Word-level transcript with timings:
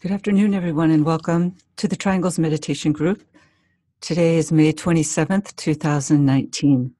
Good 0.00 0.12
afternoon, 0.12 0.54
everyone, 0.54 0.92
and 0.92 1.04
welcome 1.04 1.56
to 1.76 1.88
the 1.88 1.96
Triangles 1.96 2.38
Meditation 2.38 2.92
Group. 2.92 3.24
Today 4.00 4.36
is 4.36 4.52
May 4.52 4.72
27th, 4.72 5.56
2019. 5.56 6.92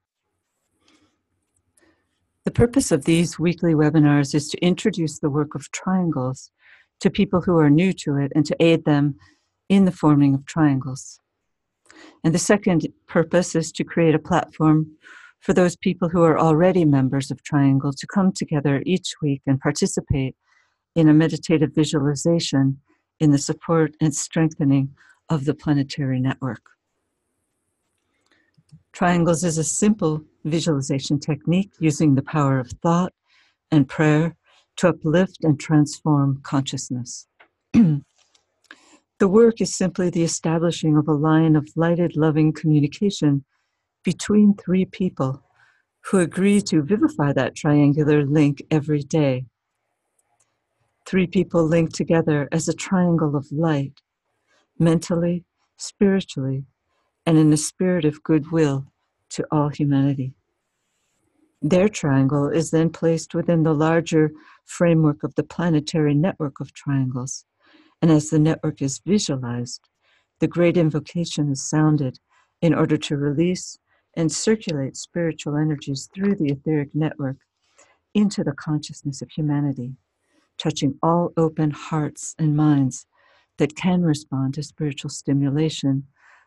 The 2.45 2.50
purpose 2.50 2.90
of 2.90 3.04
these 3.04 3.38
weekly 3.38 3.74
webinars 3.74 4.34
is 4.34 4.48
to 4.48 4.58
introduce 4.58 5.21
the 5.21 5.30
work 5.30 5.54
of 5.54 5.70
triangles 5.70 6.50
to 6.98 7.08
people 7.08 7.40
who 7.40 7.56
are 7.58 7.70
new 7.70 7.92
to 7.92 8.16
it 8.16 8.32
and 8.34 8.45
to 8.46 8.56
aid 8.58 8.84
them 8.84 9.14
in 9.68 9.84
the 9.84 9.92
forming 9.92 10.34
of 10.34 10.44
triangles. 10.44 11.20
And 12.24 12.34
the 12.34 12.40
second 12.40 12.88
purpose 13.06 13.54
is 13.54 13.70
to 13.72 13.84
create 13.84 14.16
a 14.16 14.18
platform 14.18 14.90
for 15.38 15.52
those 15.52 15.76
people 15.76 16.08
who 16.08 16.24
are 16.24 16.36
already 16.36 16.84
members 16.84 17.30
of 17.30 17.44
Triangle 17.44 17.92
to 17.92 18.06
come 18.08 18.32
together 18.32 18.82
each 18.84 19.14
week 19.22 19.42
and 19.46 19.60
participate 19.60 20.34
in 20.96 21.08
a 21.08 21.14
meditative 21.14 21.72
visualization 21.72 22.80
in 23.21 23.31
the 23.31 23.39
support 23.39 23.95
and 24.00 24.14
strengthening 24.14 24.95
of 25.29 25.45
the 25.45 25.54
planetary 25.54 26.21
network. 26.21 26.63
Triangles 28.93 29.45
is 29.45 29.59
a 29.59 29.64
simple 29.64 30.22
visualization 30.45 31.21
technique 31.21 31.73
using 31.79 32.14
the 32.14 32.23
power 32.23 32.59
of 32.59 32.70
thought 32.83 33.12
and 33.70 33.89
prayer 33.89 34.34
to 34.77 34.89
uplift 34.89 35.39
and 35.42 35.61
transform 35.61 36.41
consciousness. 36.42 37.27
the 37.73 38.03
work 39.20 39.61
is 39.61 39.75
simply 39.75 40.11
the 40.11 40.23
establishing 40.23 40.97
of 40.97 41.09
a 41.09 41.12
line 41.12 41.56
of 41.56 41.69
lighted, 41.77 42.17
loving 42.17 42.53
communication 42.53 43.45
between 44.05 44.55
three 44.55 44.84
people 44.84 45.42
who 46.06 46.19
agree 46.19 46.61
to 46.62 46.83
vivify 46.83 47.33
that 47.33 47.55
triangular 47.55 48.25
link 48.25 48.62
every 48.70 49.03
day 49.03 49.45
Three 51.08 51.27
people 51.27 51.64
linked 51.64 51.94
together 51.94 52.50
as 52.53 52.69
a 52.69 52.75
triangle 52.75 53.34
of 53.34 53.50
light, 53.50 54.03
mentally, 54.78 55.47
spiritually, 55.78 56.67
and 57.25 57.39
in 57.39 57.51
a 57.51 57.56
spirit 57.56 58.05
of 58.05 58.23
goodwill 58.23 58.92
to 59.31 59.47
all 59.51 59.70
humanity. 59.70 60.34
Their 61.62 61.89
triangle 61.89 62.51
is 62.51 62.73
then 62.73 62.91
placed 62.91 63.34
within 63.34 63.62
the 63.62 63.73
larger 63.73 64.33
framework 64.67 65.23
of 65.23 65.34
the 65.34 65.45
planetary 65.45 66.12
network 66.12 66.61
of 66.61 66.75
triangles. 66.75 67.47
And 68.03 68.11
as 68.11 68.29
the 68.29 68.39
network 68.39 68.83
is 68.83 69.01
visualized, 69.06 69.89
the 70.41 70.47
great 70.47 70.77
invocation 70.77 71.51
is 71.51 71.67
sounded 71.67 72.19
in 72.61 72.75
order 72.75 72.98
to 72.98 73.17
release 73.17 73.79
and 74.14 74.31
circulate 74.31 74.95
spiritual 74.95 75.56
energies 75.56 76.11
through 76.14 76.34
the 76.34 76.51
etheric 76.51 76.91
network 76.95 77.39
into 78.12 78.45
the 78.45 78.53
consciousness 78.53 79.23
of 79.23 79.31
humanity 79.31 79.95
touching 80.59 80.98
all 81.03 81.33
open 81.37 81.70
hearts 81.70 82.34
and 82.39 82.56
minds 82.56 83.06
that 83.59 83.77
can 83.77 84.03
respond 84.03 84.55
to 84.55 84.62
spiritual 84.62 85.11
stimulation 85.11 86.06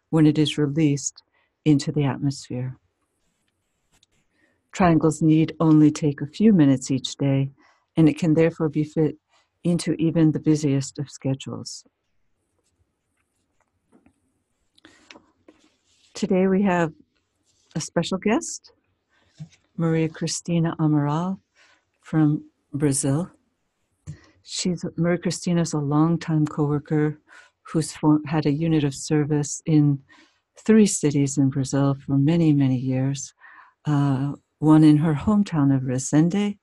when 0.09 0.27
it 0.27 0.37
is 0.37 0.57
released 0.57 1.23
into 1.65 1.91
the 1.91 2.03
atmosphere. 2.03 2.77
Triangles 4.71 5.21
need 5.21 5.55
only 5.59 5.91
take 5.91 6.21
a 6.21 6.27
few 6.27 6.53
minutes 6.53 6.91
each 6.91 7.15
day, 7.17 7.51
and 7.97 8.07
it 8.07 8.17
can 8.17 8.33
therefore 8.33 8.69
be 8.69 8.83
fit 8.83 9.17
into 9.63 9.93
even 9.93 10.31
the 10.31 10.39
busiest 10.39 10.97
of 10.97 11.09
schedules. 11.09 11.83
Today 16.13 16.47
we 16.47 16.61
have 16.63 16.93
a 17.75 17.81
special 17.81 18.17
guest, 18.17 18.71
Maria 19.77 20.09
Cristina 20.09 20.75
Amaral 20.79 21.39
from 22.01 22.45
Brazil. 22.73 23.29
She's 24.43 24.83
Maria 24.97 25.17
Cristina 25.17 25.61
is 25.61 25.73
a 25.73 25.79
longtime 25.79 26.47
coworker 26.47 27.19
who's 27.63 27.95
had 28.25 28.45
a 28.45 28.51
unit 28.51 28.83
of 28.83 28.93
service 28.93 29.61
in 29.65 29.99
three 30.59 30.85
cities 30.85 31.37
in 31.37 31.49
Brazil 31.49 31.95
for 32.05 32.17
many, 32.17 32.53
many 32.53 32.77
years. 32.77 33.33
Uh, 33.85 34.33
one 34.59 34.83
in 34.83 34.97
her 34.97 35.13
hometown 35.13 35.75
of 35.75 35.83
Resende, 35.83 36.57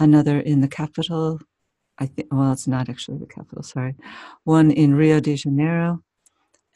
another 0.00 0.40
in 0.40 0.60
the 0.60 0.68
capital. 0.68 1.40
I 1.98 2.06
think, 2.06 2.28
well, 2.30 2.52
it's 2.52 2.68
not 2.68 2.88
actually 2.88 3.18
the 3.18 3.26
capital, 3.26 3.62
sorry. 3.62 3.96
One 4.44 4.70
in 4.70 4.94
Rio 4.94 5.20
de 5.20 5.36
Janeiro, 5.36 6.02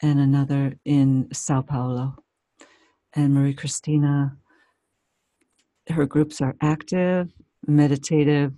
and 0.01 0.19
another 0.19 0.75
in 0.85 1.29
Sao 1.33 1.61
Paulo. 1.61 2.15
And 3.13 3.33
Maria 3.33 3.53
Cristina, 3.53 4.37
her 5.89 6.05
groups 6.05 6.41
are 6.41 6.55
active, 6.61 7.31
meditative, 7.65 8.53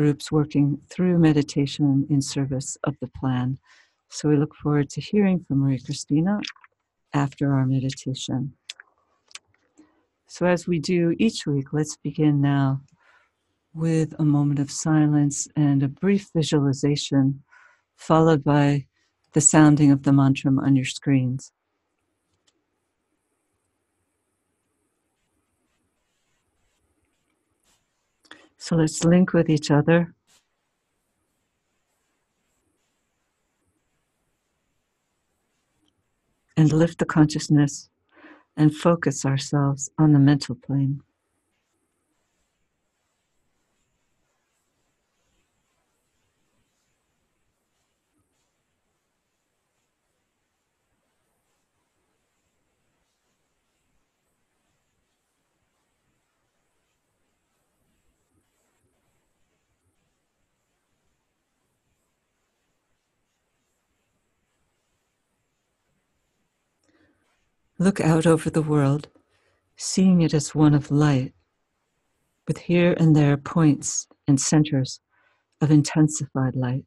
groups 0.00 0.32
working 0.32 0.80
through 0.88 1.18
meditation 1.18 2.06
in 2.08 2.22
service 2.22 2.78
of 2.84 2.96
the 3.02 3.10
plan. 3.20 3.58
So 4.08 4.30
we 4.30 4.38
look 4.38 4.54
forward 4.54 4.88
to 4.90 5.00
hearing 5.02 5.44
from 5.44 5.58
Maria 5.58 5.78
Cristina 5.84 6.40
after 7.12 7.52
our 7.52 7.66
meditation. 7.66 8.54
So, 10.26 10.46
as 10.46 10.66
we 10.66 10.78
do 10.78 11.14
each 11.18 11.46
week, 11.46 11.74
let's 11.74 11.98
begin 11.98 12.40
now 12.40 12.80
with 13.74 14.14
a 14.18 14.24
moment 14.24 14.58
of 14.58 14.70
silence 14.70 15.46
and 15.54 15.82
a 15.82 15.88
brief 15.88 16.30
visualization, 16.34 17.42
followed 17.96 18.42
by 18.42 18.86
the 19.34 19.42
sounding 19.42 19.90
of 19.92 20.04
the 20.04 20.14
mantra 20.14 20.50
on 20.66 20.76
your 20.76 20.86
screens. 20.86 21.52
So 28.60 28.76
let's 28.76 29.04
link 29.04 29.32
with 29.32 29.48
each 29.48 29.70
other. 29.70 30.14
And 36.58 36.70
lift 36.70 36.98
the 36.98 37.06
consciousness 37.06 37.88
and 38.58 38.76
focus 38.76 39.24
ourselves 39.24 39.90
on 39.98 40.12
the 40.12 40.18
mental 40.18 40.54
plane. 40.54 41.02
Look 67.80 67.98
out 67.98 68.26
over 68.26 68.50
the 68.50 68.60
world, 68.60 69.08
seeing 69.78 70.20
it 70.20 70.34
as 70.34 70.54
one 70.54 70.74
of 70.74 70.90
light, 70.90 71.32
with 72.46 72.58
here 72.58 72.94
and 72.98 73.16
there 73.16 73.38
points 73.38 74.06
and 74.28 74.38
centers 74.38 75.00
of 75.62 75.70
intensified 75.70 76.54
light. 76.54 76.84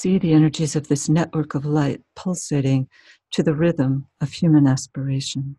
See 0.00 0.16
the 0.16 0.32
energies 0.32 0.76
of 0.76 0.86
this 0.86 1.08
network 1.08 1.56
of 1.56 1.64
light 1.64 2.02
pulsating 2.14 2.88
to 3.32 3.42
the 3.42 3.52
rhythm 3.52 4.06
of 4.20 4.30
human 4.30 4.64
aspiration. 4.64 5.56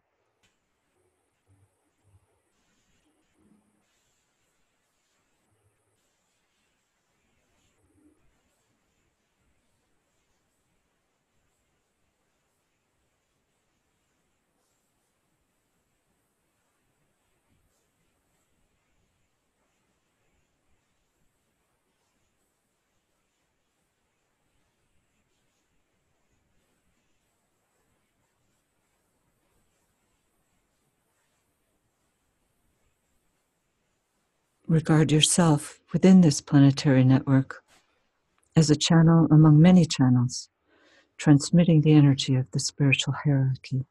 Regard 34.69 35.11
yourself 35.11 35.79
within 35.91 36.21
this 36.21 36.41
planetary 36.41 37.03
network 37.03 37.63
as 38.55 38.69
a 38.69 38.75
channel 38.75 39.27
among 39.31 39.59
many 39.59 39.83
channels, 39.83 40.49
transmitting 41.17 41.81
the 41.81 41.93
energy 41.93 42.35
of 42.35 42.49
the 42.51 42.59
spiritual 42.59 43.15
hierarchy. 43.23 43.85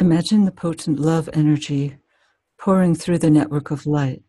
Imagine 0.00 0.44
the 0.44 0.52
potent 0.52 1.00
love 1.00 1.28
energy 1.32 1.98
pouring 2.56 2.94
through 2.94 3.18
the 3.18 3.30
network 3.30 3.72
of 3.72 3.84
light, 3.84 4.22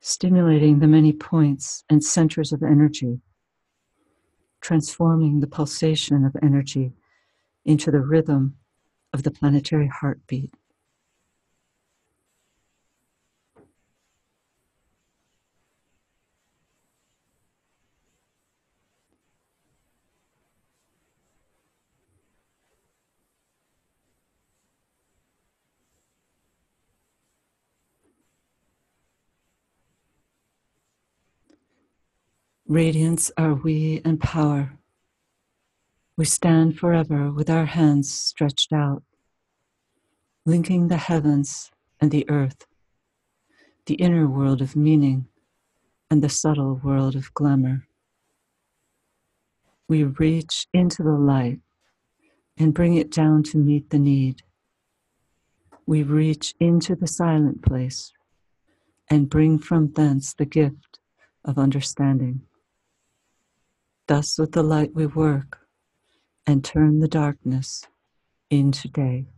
stimulating 0.00 0.78
the 0.78 0.86
many 0.86 1.10
points 1.10 1.84
and 1.88 2.04
centers 2.04 2.52
of 2.52 2.62
energy, 2.62 3.22
transforming 4.60 5.40
the 5.40 5.46
pulsation 5.46 6.26
of 6.26 6.36
energy 6.42 6.92
into 7.64 7.90
the 7.90 8.02
rhythm 8.02 8.56
of 9.14 9.22
the 9.22 9.30
planetary 9.30 9.88
heartbeat. 9.88 10.52
Radiance 32.70 33.32
are 33.36 33.54
we 33.54 34.00
and 34.04 34.20
power. 34.20 34.78
We 36.16 36.24
stand 36.24 36.78
forever 36.78 37.32
with 37.32 37.50
our 37.50 37.64
hands 37.64 38.08
stretched 38.12 38.72
out, 38.72 39.02
linking 40.46 40.86
the 40.86 40.96
heavens 40.96 41.72
and 42.00 42.12
the 42.12 42.30
earth, 42.30 42.68
the 43.86 43.94
inner 43.94 44.28
world 44.28 44.62
of 44.62 44.76
meaning 44.76 45.26
and 46.12 46.22
the 46.22 46.28
subtle 46.28 46.80
world 46.84 47.16
of 47.16 47.34
glamour. 47.34 47.88
We 49.88 50.04
reach 50.04 50.68
into 50.72 51.02
the 51.02 51.18
light 51.18 51.58
and 52.56 52.72
bring 52.72 52.94
it 52.94 53.10
down 53.10 53.42
to 53.50 53.58
meet 53.58 53.90
the 53.90 53.98
need. 53.98 54.42
We 55.86 56.04
reach 56.04 56.54
into 56.60 56.94
the 56.94 57.08
silent 57.08 57.64
place 57.64 58.12
and 59.08 59.28
bring 59.28 59.58
from 59.58 59.90
thence 59.90 60.34
the 60.34 60.46
gift 60.46 61.00
of 61.44 61.58
understanding. 61.58 62.42
Thus, 64.10 64.40
with 64.40 64.50
the 64.50 64.64
light, 64.64 64.92
we 64.92 65.06
work 65.06 65.60
and 66.44 66.64
turn 66.64 66.98
the 66.98 67.06
darkness 67.06 67.86
into 68.50 68.88
day. 68.88 69.28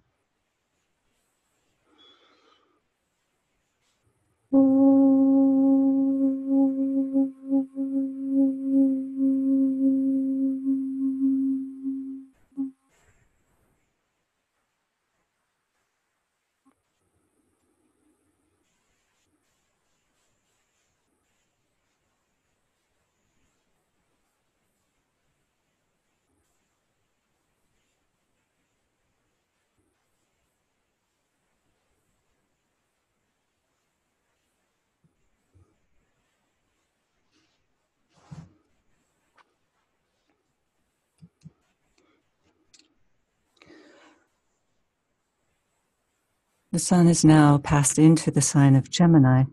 Sun 46.83 47.07
is 47.07 47.25
now 47.25 47.59
passed 47.59 47.99
into 47.99 48.31
the 48.31 48.41
sign 48.41 48.75
of 48.75 48.91
Gemini, 48.91 49.45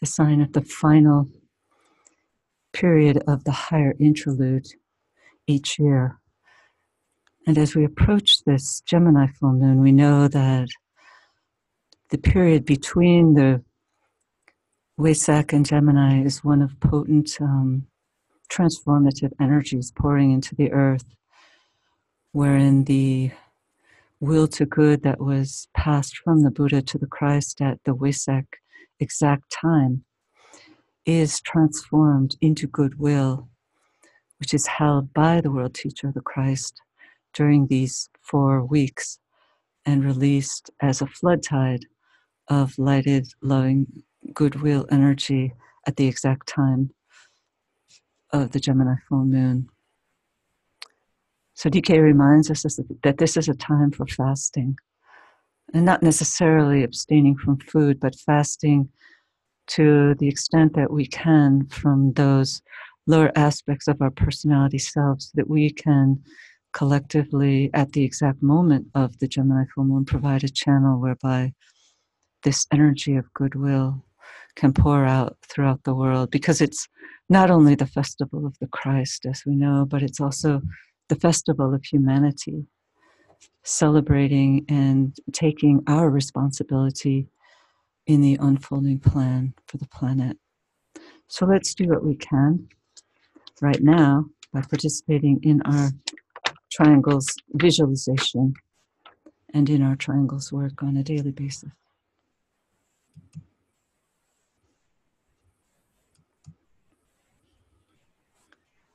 the 0.00 0.06
sign 0.06 0.40
of 0.40 0.52
the 0.52 0.62
final 0.62 1.28
period 2.72 3.22
of 3.26 3.42
the 3.44 3.50
higher 3.50 3.94
interlude 3.98 4.66
each 5.46 5.78
year. 5.78 6.20
And 7.46 7.58
as 7.58 7.74
we 7.74 7.84
approach 7.84 8.44
this 8.44 8.80
Gemini 8.86 9.26
full 9.38 9.52
moon, 9.52 9.80
we 9.80 9.92
know 9.92 10.28
that 10.28 10.68
the 12.10 12.18
period 12.18 12.64
between 12.64 13.34
the 13.34 13.62
Wesak 14.98 15.52
and 15.52 15.66
Gemini 15.66 16.22
is 16.22 16.44
one 16.44 16.62
of 16.62 16.78
potent 16.78 17.36
um, 17.40 17.88
transformative 18.48 19.32
energies 19.40 19.90
pouring 19.90 20.30
into 20.30 20.54
the 20.54 20.70
earth, 20.72 21.04
wherein 22.30 22.84
the 22.84 23.32
will 24.24 24.48
to 24.48 24.64
good 24.64 25.02
that 25.02 25.20
was 25.20 25.68
passed 25.74 26.16
from 26.16 26.42
the 26.42 26.50
Buddha 26.50 26.80
to 26.80 26.96
the 26.96 27.06
Christ 27.06 27.60
at 27.60 27.78
the 27.84 27.94
Wesak 27.94 28.46
exact 28.98 29.50
time 29.50 30.02
is 31.04 31.40
transformed 31.42 32.34
into 32.40 32.66
goodwill, 32.66 33.50
which 34.40 34.54
is 34.54 34.66
held 34.66 35.12
by 35.12 35.42
the 35.42 35.50
world 35.50 35.74
teacher, 35.74 36.10
the 36.10 36.22
Christ, 36.22 36.80
during 37.34 37.66
these 37.66 38.08
four 38.22 38.64
weeks 38.64 39.18
and 39.84 40.02
released 40.02 40.70
as 40.80 41.02
a 41.02 41.06
flood 41.06 41.42
tide 41.42 41.84
of 42.48 42.78
lighted, 42.78 43.26
loving 43.42 43.86
goodwill 44.32 44.86
energy 44.90 45.52
at 45.86 45.96
the 45.96 46.06
exact 46.06 46.48
time 46.48 46.90
of 48.32 48.52
the 48.52 48.60
Gemini 48.60 48.94
full 49.06 49.26
moon. 49.26 49.68
So 51.54 51.70
DK 51.70 52.02
reminds 52.02 52.50
us 52.50 52.62
that 53.02 53.18
this 53.18 53.36
is 53.36 53.48
a 53.48 53.54
time 53.54 53.92
for 53.92 54.06
fasting, 54.06 54.76
and 55.72 55.84
not 55.84 56.02
necessarily 56.02 56.82
abstaining 56.82 57.36
from 57.36 57.58
food, 57.58 58.00
but 58.00 58.14
fasting 58.14 58.88
to 59.68 60.14
the 60.16 60.28
extent 60.28 60.74
that 60.74 60.92
we 60.92 61.06
can 61.06 61.66
from 61.68 62.12
those 62.14 62.60
lower 63.06 63.32
aspects 63.36 63.88
of 63.88 64.02
our 64.02 64.10
personality 64.10 64.78
selves, 64.78 65.30
that 65.34 65.48
we 65.48 65.70
can 65.70 66.22
collectively, 66.72 67.70
at 67.72 67.92
the 67.92 68.02
exact 68.02 68.42
moment 68.42 68.86
of 68.94 69.18
the 69.20 69.28
Gemini 69.28 69.64
full 69.74 69.84
moon, 69.84 70.04
provide 70.04 70.42
a 70.44 70.48
channel 70.48 71.00
whereby 71.00 71.52
this 72.42 72.66
energy 72.72 73.16
of 73.16 73.32
goodwill 73.32 74.04
can 74.56 74.72
pour 74.72 75.04
out 75.04 75.36
throughout 75.48 75.82
the 75.84 75.94
world. 75.94 76.30
Because 76.30 76.60
it's 76.60 76.88
not 77.28 77.50
only 77.50 77.74
the 77.74 77.86
festival 77.86 78.44
of 78.44 78.58
the 78.58 78.66
Christ, 78.66 79.24
as 79.24 79.44
we 79.46 79.54
know, 79.54 79.86
but 79.88 80.02
it's 80.02 80.20
also 80.20 80.60
the 81.08 81.16
festival 81.16 81.74
of 81.74 81.84
humanity, 81.84 82.66
celebrating 83.62 84.64
and 84.68 85.16
taking 85.32 85.82
our 85.86 86.10
responsibility 86.10 87.28
in 88.06 88.20
the 88.20 88.36
unfolding 88.40 88.98
plan 88.98 89.54
for 89.66 89.78
the 89.78 89.88
planet. 89.88 90.36
So 91.28 91.46
let's 91.46 91.74
do 91.74 91.88
what 91.88 92.04
we 92.04 92.16
can 92.16 92.68
right 93.60 93.82
now 93.82 94.26
by 94.52 94.62
participating 94.62 95.40
in 95.42 95.62
our 95.62 95.90
triangles 96.70 97.26
visualization 97.54 98.54
and 99.52 99.70
in 99.70 99.82
our 99.82 99.96
triangles 99.96 100.52
work 100.52 100.82
on 100.82 100.96
a 100.96 101.02
daily 101.02 101.30
basis. 101.30 101.70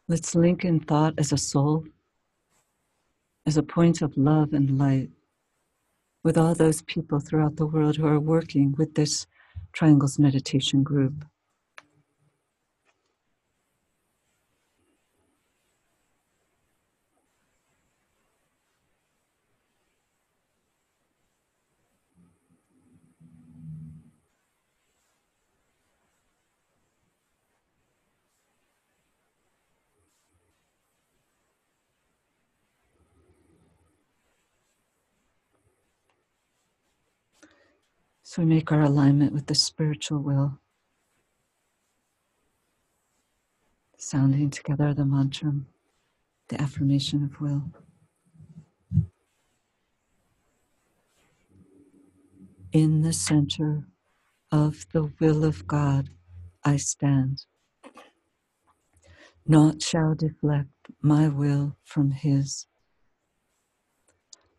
Let's 0.07 0.33
link 0.33 0.65
in 0.65 0.79
thought 0.79 1.13
as 1.17 1.31
a 1.31 1.37
soul 1.37 1.85
as 3.49 3.57
a 3.57 3.63
point 3.63 4.03
of 4.03 4.15
love 4.15 4.53
and 4.53 4.77
light 4.77 5.09
with 6.23 6.37
all 6.37 6.53
those 6.53 6.83
people 6.83 7.19
throughout 7.19 7.55
the 7.55 7.65
world 7.65 7.97
who 7.97 8.05
are 8.05 8.19
working 8.19 8.75
with 8.77 8.93
this 8.93 9.25
Triangles 9.73 10.19
Meditation 10.19 10.83
group. 10.83 11.25
We 38.39 38.45
make 38.45 38.71
our 38.71 38.83
alignment 38.83 39.33
with 39.33 39.47
the 39.47 39.53
spiritual 39.53 40.19
will. 40.19 40.57
Sounding 43.97 44.49
together 44.49 44.93
the 44.93 45.03
mantra, 45.03 45.51
the 46.47 46.61
affirmation 46.61 47.25
of 47.25 47.41
will. 47.41 47.63
In 52.71 53.01
the 53.01 53.11
center 53.11 53.83
of 54.53 54.85
the 54.93 55.11
will 55.19 55.43
of 55.43 55.67
God, 55.67 56.09
I 56.63 56.77
stand. 56.77 57.43
Naught 59.45 59.81
shall 59.81 60.15
deflect 60.15 60.69
my 61.01 61.27
will 61.27 61.75
from 61.83 62.11
His. 62.11 62.67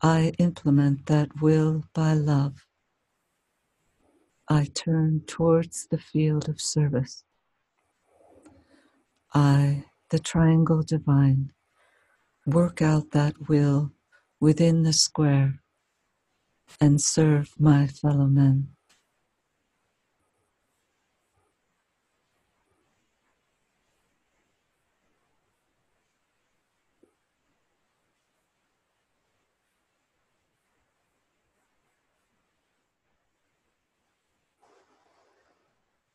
I 0.02 0.32
implement 0.38 1.06
that 1.06 1.40
will 1.40 1.84
by 1.94 2.12
love. 2.12 2.66
I 4.52 4.64
turn 4.64 5.22
towards 5.28 5.86
the 5.86 5.98
field 5.98 6.48
of 6.48 6.60
service. 6.60 7.22
I, 9.32 9.84
the 10.10 10.18
triangle 10.18 10.82
divine, 10.82 11.52
work 12.44 12.82
out 12.82 13.12
that 13.12 13.48
will 13.48 13.92
within 14.40 14.82
the 14.82 14.92
square 14.92 15.62
and 16.80 17.00
serve 17.00 17.54
my 17.60 17.86
fellow 17.86 18.26
men. 18.26 18.70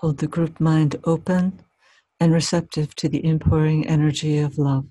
Hold 0.00 0.18
the 0.18 0.26
group 0.28 0.60
mind 0.60 0.96
open 1.04 1.60
and 2.20 2.32
receptive 2.32 2.94
to 2.96 3.08
the 3.08 3.18
inpouring 3.18 3.86
energy 3.86 4.38
of 4.38 4.58
love. 4.58 4.86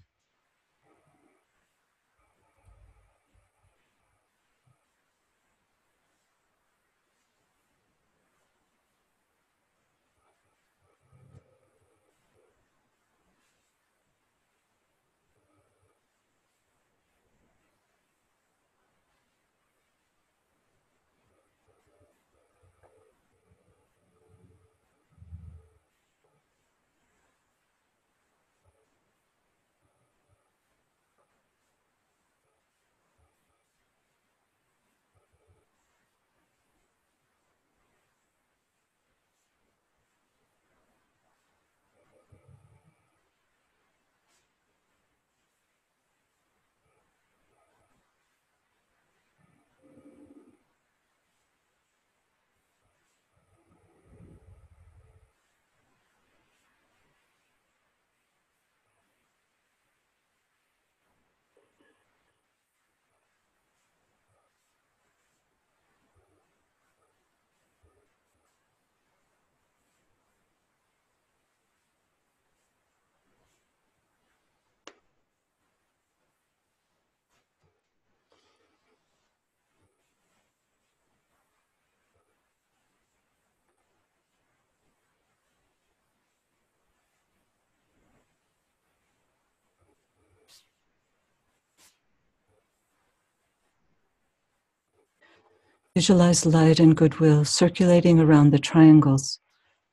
Visualize 95.95 96.45
light 96.45 96.79
and 96.79 96.95
goodwill 96.95 97.43
circulating 97.43 98.19
around 98.19 98.51
the 98.51 98.59
triangles 98.59 99.39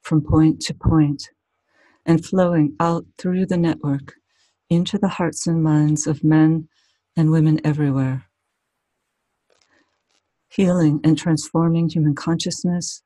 from 0.03 0.20
point 0.20 0.61
to 0.61 0.75
point 0.75 1.31
and 2.05 2.25
flowing 2.25 2.77
out 2.79 3.07
through 3.18 3.47
the 3.47 3.57
network 3.57 4.14
into 4.68 4.99
the 4.99 5.09
hearts 5.09 5.47
and 5.47 5.62
minds 5.62 6.07
of 6.07 6.23
men 6.23 6.68
and 7.16 7.31
women 7.31 7.61
everywhere. 7.64 8.27
Healing 10.49 11.01
and 11.03 11.18
transforming 11.18 11.88
human 11.88 12.14
consciousness 12.14 13.03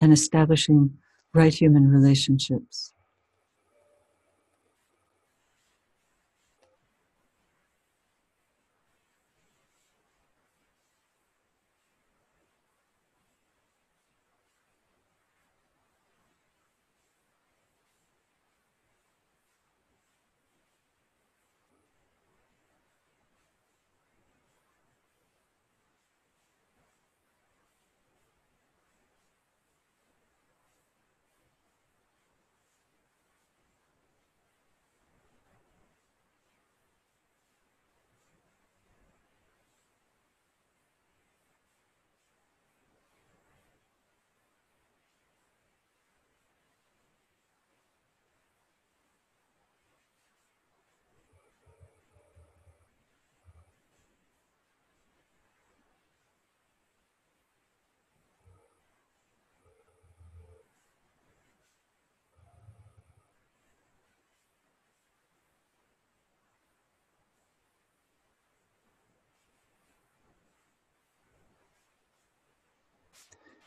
and 0.00 0.12
establishing 0.12 0.98
right 1.32 1.54
human 1.54 1.88
relationships. 1.88 2.91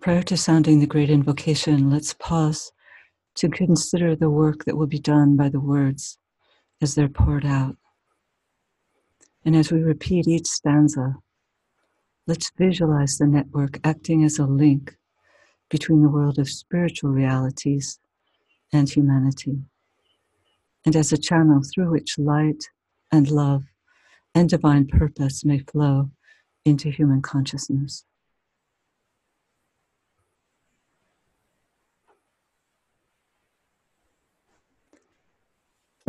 Prior 0.00 0.22
to 0.22 0.36
sounding 0.38 0.80
the 0.80 0.86
great 0.86 1.10
invocation, 1.10 1.90
let's 1.90 2.14
pause 2.14 2.72
to 3.34 3.50
consider 3.50 4.16
the 4.16 4.30
work 4.30 4.64
that 4.64 4.74
will 4.74 4.86
be 4.86 4.98
done 4.98 5.36
by 5.36 5.50
the 5.50 5.60
words 5.60 6.16
as 6.80 6.94
they're 6.94 7.06
poured 7.06 7.44
out. 7.44 7.76
And 9.44 9.54
as 9.54 9.70
we 9.70 9.82
repeat 9.82 10.26
each 10.26 10.46
stanza, 10.46 11.16
let's 12.26 12.50
visualize 12.56 13.18
the 13.18 13.26
network 13.26 13.78
acting 13.84 14.24
as 14.24 14.38
a 14.38 14.46
link 14.46 14.96
between 15.68 16.02
the 16.02 16.08
world 16.08 16.38
of 16.38 16.48
spiritual 16.48 17.10
realities 17.10 17.98
and 18.72 18.88
humanity, 18.88 19.58
and 20.86 20.96
as 20.96 21.12
a 21.12 21.18
channel 21.18 21.60
through 21.62 21.90
which 21.90 22.18
light 22.18 22.64
and 23.12 23.30
love 23.30 23.64
and 24.34 24.48
divine 24.48 24.86
purpose 24.86 25.44
may 25.44 25.58
flow 25.58 26.10
into 26.64 26.88
human 26.88 27.20
consciousness. 27.20 28.06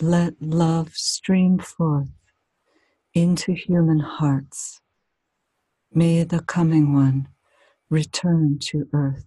let 0.00 0.34
love 0.40 0.94
stream 0.94 1.58
forth 1.58 2.10
into 3.14 3.52
human 3.52 4.00
hearts. 4.00 4.80
May 5.92 6.24
the 6.24 6.40
coming 6.40 6.94
one 6.94 7.28
return 7.90 8.58
to 8.60 8.88
earth. 8.92 9.26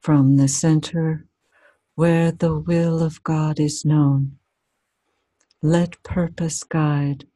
From 0.00 0.36
the 0.36 0.48
center 0.48 1.26
where 1.94 2.30
the 2.30 2.58
will 2.58 3.02
of 3.02 3.22
God 3.24 3.58
is 3.58 3.84
known, 3.84 4.38
let 5.62 6.02
purpose 6.02 6.62
guide 6.62 7.26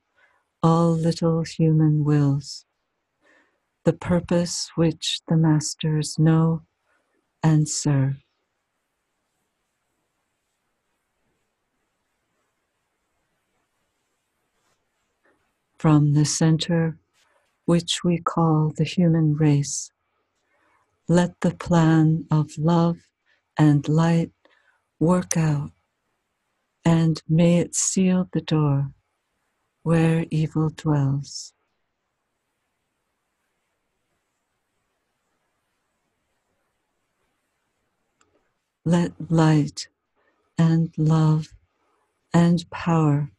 all 0.63 0.91
little 0.93 1.43
human 1.43 2.05
wills, 2.05 2.67
the 3.85 3.93
purpose 3.93 4.71
which 4.75 5.21
the 5.29 5.37
masters 5.37 6.19
know 6.19 6.63
and 7.43 7.69
serve. 7.69 8.17
From 15.79 16.13
the 16.13 16.27
center, 16.27 16.99
which 17.65 18.05
we 18.05 18.19
call 18.19 18.73
the 18.77 18.85
human 18.85 19.35
race, 19.35 19.91
let 21.09 21.41
the 21.41 21.55
plan 21.55 22.27
of 22.31 22.59
love 22.59 22.99
and 23.57 23.89
light 23.89 24.33
work 24.99 25.39
out, 25.39 25.71
and 26.85 27.23
may 27.27 27.61
it 27.61 27.75
seal 27.75 28.29
the 28.33 28.43
door 28.43 28.93
where 29.91 30.25
evil 30.31 30.71
dwells. 30.71 31.53
let 38.85 39.13
light 39.31 39.89
and 40.57 40.91
love 40.97 41.49
and 42.33 42.69
power 42.71 43.31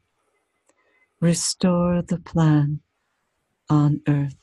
restore 1.20 2.02
the 2.02 2.20
plan 2.20 2.82
on 3.70 4.02
earth. 4.08 4.36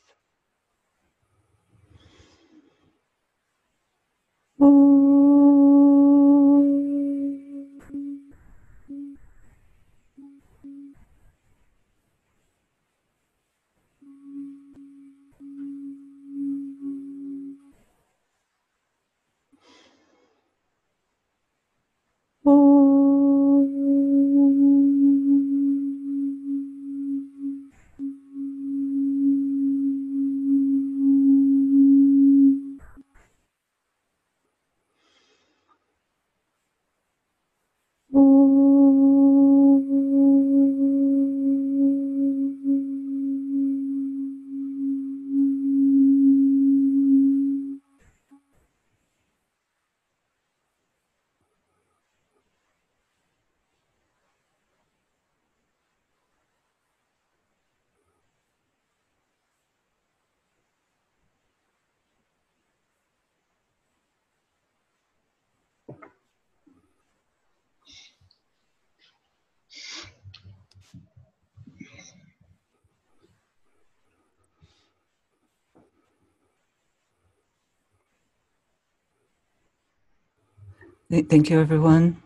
Thank 81.10 81.48
you, 81.48 81.58
everyone. 81.58 82.22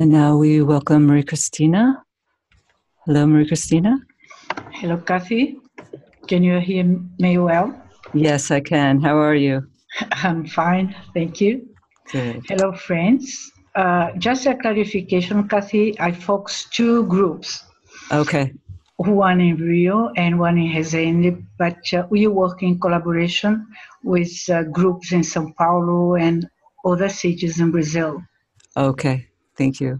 And 0.00 0.10
now 0.10 0.36
we 0.36 0.62
welcome 0.62 1.06
Marie 1.06 1.22
Christina. 1.22 2.02
Hello, 3.06 3.24
Marie 3.24 3.46
Christina. 3.46 3.96
Hello, 4.72 4.96
Kathy. 4.96 5.60
Can 6.26 6.42
you 6.42 6.58
hear 6.58 6.98
me 7.20 7.38
well? 7.38 7.72
Yes, 8.14 8.50
I 8.50 8.58
can. 8.58 9.00
How 9.00 9.16
are 9.16 9.36
you? 9.36 9.62
I'm 10.24 10.44
fine, 10.44 10.92
thank 11.14 11.40
you. 11.40 11.68
Good. 12.10 12.42
Hello, 12.48 12.72
friends. 12.72 13.52
Uh, 13.76 14.10
just 14.18 14.44
a 14.46 14.56
clarification, 14.56 15.46
Kathy. 15.46 15.94
I 16.00 16.10
focus 16.10 16.66
two 16.72 17.06
groups. 17.06 17.62
Okay. 18.10 18.52
One 19.00 19.40
in 19.40 19.56
Rio 19.56 20.10
and 20.14 20.38
one 20.38 20.58
in 20.58 20.72
Resende, 20.72 21.42
but 21.56 21.78
uh, 21.94 22.06
we 22.10 22.26
work 22.26 22.62
in 22.62 22.78
collaboration 22.78 23.66
with 24.04 24.30
uh, 24.50 24.64
groups 24.64 25.12
in 25.12 25.22
São 25.22 25.56
Paulo 25.56 26.16
and 26.16 26.46
other 26.84 27.08
cities 27.08 27.60
in 27.60 27.70
Brazil. 27.70 28.22
Okay, 28.76 29.26
thank 29.56 29.80
you. 29.80 29.98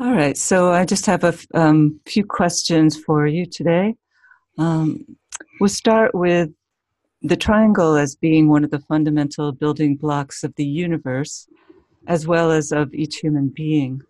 All 0.00 0.12
right, 0.12 0.36
so 0.36 0.72
I 0.72 0.84
just 0.84 1.06
have 1.06 1.22
a 1.22 1.28
f- 1.28 1.46
um, 1.54 2.00
few 2.04 2.24
questions 2.24 2.98
for 2.98 3.28
you 3.28 3.46
today. 3.46 3.94
Um, 4.58 5.04
we'll 5.60 5.68
start 5.68 6.12
with 6.14 6.50
the 7.22 7.36
triangle 7.36 7.94
as 7.94 8.16
being 8.16 8.48
one 8.48 8.64
of 8.64 8.72
the 8.72 8.80
fundamental 8.80 9.52
building 9.52 9.94
blocks 9.94 10.42
of 10.42 10.52
the 10.56 10.64
universe, 10.64 11.46
as 12.08 12.26
well 12.26 12.50
as 12.50 12.72
of 12.72 12.92
each 12.92 13.18
human 13.18 13.52
being. 13.54 14.02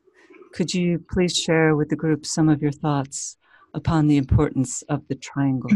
Could 0.53 0.75
you 0.75 1.05
please 1.11 1.37
share 1.37 1.77
with 1.77 1.89
the 1.89 1.97
group 1.97 2.27
some 2.27 2.49
of 2.49 2.61
your 2.61 2.73
thoughts 2.73 3.37
upon 3.75 4.09
the 4.09 4.17
importance 4.17 4.83
of 4.83 5.07
the 5.09 5.15
triangle? 5.15 5.71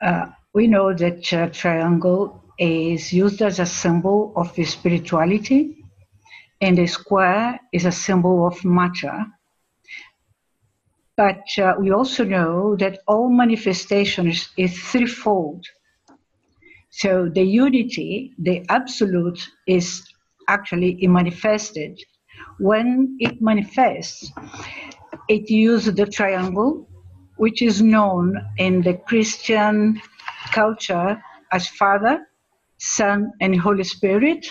Uh, 0.00 0.26
we 0.54 0.66
know 0.66 0.94
that 0.94 1.32
uh, 1.32 1.48
triangle 1.50 2.42
is 2.58 3.12
used 3.12 3.42
as 3.42 3.58
a 3.58 3.66
symbol 3.66 4.32
of 4.36 4.54
spirituality, 4.66 5.84
and 6.60 6.78
a 6.78 6.86
square 6.86 7.58
is 7.72 7.84
a 7.84 7.92
symbol 7.92 8.46
of 8.46 8.64
matter. 8.64 9.26
But 11.16 11.44
uh, 11.58 11.74
we 11.78 11.90
also 11.92 12.24
know 12.24 12.76
that 12.76 13.00
all 13.06 13.28
manifestation 13.28 14.28
is, 14.28 14.48
is 14.56 14.78
threefold. 14.78 15.64
So 16.90 17.28
the 17.28 17.42
unity, 17.42 18.32
the 18.38 18.64
absolute, 18.68 19.48
is 19.66 20.02
actually 20.48 21.06
manifested. 21.06 22.00
When 22.58 23.16
it 23.18 23.42
manifests, 23.42 24.30
it 25.28 25.50
uses 25.50 25.94
the 25.94 26.06
triangle, 26.06 26.88
which 27.36 27.62
is 27.62 27.82
known 27.82 28.36
in 28.58 28.82
the 28.82 28.94
Christian 28.94 30.00
culture 30.52 31.20
as 31.52 31.66
Father, 31.66 32.26
Son, 32.78 33.32
and 33.40 33.58
Holy 33.58 33.84
Spirit. 33.84 34.46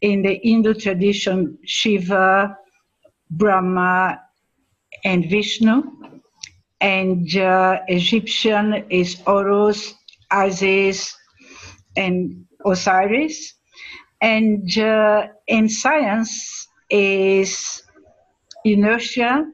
In 0.00 0.22
the 0.22 0.40
Hindu 0.42 0.74
tradition, 0.74 1.58
Shiva, 1.64 2.56
Brahma, 3.30 4.20
and 5.04 5.28
Vishnu. 5.28 5.82
And 6.80 7.36
uh, 7.36 7.80
Egyptian 7.88 8.84
is 8.90 9.20
Horus, 9.20 9.94
Isis, 10.30 11.16
and 11.96 12.44
Osiris. 12.64 13.54
And 14.20 14.78
uh, 14.78 15.28
in 15.46 15.68
science 15.68 16.66
is 16.94 17.82
inertia, 18.64 19.50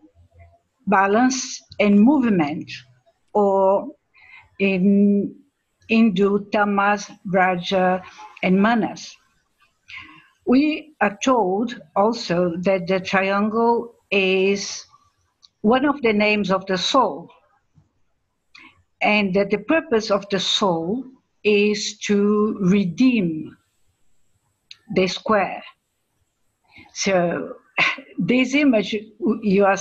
balance, 0.86 1.62
and 1.80 1.98
movement, 1.98 2.70
or 3.32 3.88
in 4.58 5.34
Hindu, 5.88 6.50
Tamas, 6.50 7.10
Raja, 7.24 8.02
and 8.42 8.60
Manas. 8.60 9.16
We 10.46 10.94
are 11.00 11.16
told 11.24 11.80
also 11.96 12.56
that 12.58 12.86
the 12.86 13.00
triangle 13.00 13.94
is 14.10 14.84
one 15.62 15.86
of 15.86 16.02
the 16.02 16.12
names 16.12 16.50
of 16.50 16.66
the 16.66 16.76
soul, 16.76 17.30
and 19.00 19.32
that 19.32 19.48
the 19.48 19.64
purpose 19.64 20.10
of 20.10 20.28
the 20.28 20.40
soul 20.40 21.04
is 21.42 21.96
to 22.00 22.58
redeem 22.60 23.56
the 24.94 25.06
square. 25.06 25.62
So, 27.02 27.54
this 28.18 28.54
image 28.54 28.94
you 29.42 29.64
are 29.64 29.78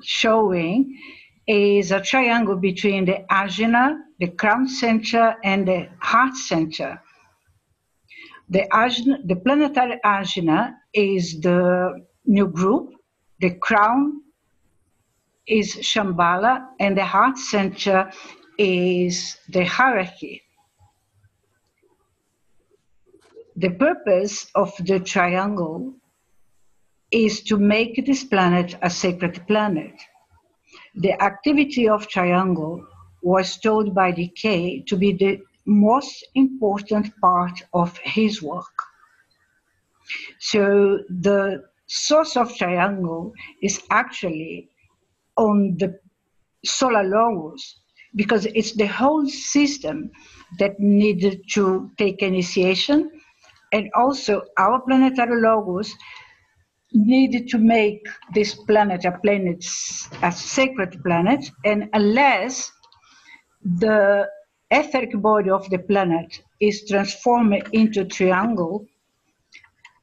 showing 0.00 0.96
is 1.44 1.90
a 1.90 2.00
triangle 2.00 2.54
between 2.54 3.04
the 3.04 3.24
ajna, 3.28 3.96
the 4.20 4.28
crown 4.28 4.68
center, 4.68 5.34
and 5.42 5.66
the 5.66 5.88
heart 5.98 6.36
center. 6.36 7.02
The, 8.48 8.62
ajna, 8.72 9.26
the 9.26 9.34
planetary 9.34 9.98
ajna 10.04 10.74
is 10.94 11.40
the 11.40 12.06
new 12.26 12.46
group, 12.46 12.94
the 13.40 13.50
crown 13.50 14.22
is 15.48 15.74
Shambhala, 15.74 16.64
and 16.78 16.96
the 16.96 17.04
heart 17.04 17.38
center 17.38 18.12
is 18.56 19.36
the 19.48 19.64
hierarchy. 19.64 20.42
The 23.56 23.70
purpose 23.70 24.46
of 24.54 24.72
the 24.78 25.00
triangle 25.00 25.96
is 27.10 27.42
to 27.44 27.56
make 27.56 28.04
this 28.04 28.24
planet 28.24 28.76
a 28.82 28.90
sacred 28.90 29.46
planet. 29.46 29.94
The 30.96 31.20
activity 31.22 31.88
of 31.88 32.08
triangle 32.08 32.84
was 33.22 33.56
told 33.58 33.94
by 33.94 34.12
DK 34.12 34.86
to 34.86 34.96
be 34.96 35.12
the 35.12 35.40
most 35.66 36.24
important 36.34 37.12
part 37.20 37.62
of 37.72 37.96
his 37.98 38.42
work. 38.42 38.74
So 40.38 41.00
the 41.08 41.64
source 41.86 42.36
of 42.36 42.54
triangle 42.56 43.32
is 43.62 43.82
actually 43.90 44.68
on 45.36 45.76
the 45.78 45.98
solar 46.64 47.04
logos 47.04 47.80
because 48.14 48.46
it's 48.46 48.72
the 48.72 48.86
whole 48.86 49.28
system 49.28 50.10
that 50.58 50.78
needed 50.80 51.42
to 51.50 51.90
take 51.98 52.22
initiation 52.22 53.10
and 53.72 53.90
also 53.94 54.42
our 54.58 54.80
planetary 54.80 55.40
logos 55.40 55.94
needed 56.92 57.48
to 57.48 57.58
make 57.58 58.06
this 58.34 58.54
planet 58.54 59.04
a 59.04 59.12
planet 59.22 59.64
a 60.22 60.32
sacred 60.32 61.02
planet 61.02 61.50
and 61.64 61.88
unless 61.92 62.72
the 63.78 64.28
etheric 64.70 65.20
body 65.20 65.50
of 65.50 65.68
the 65.70 65.78
planet 65.78 66.42
is 66.60 66.86
transformed 66.88 67.68
into 67.72 68.04
triangle, 68.04 68.86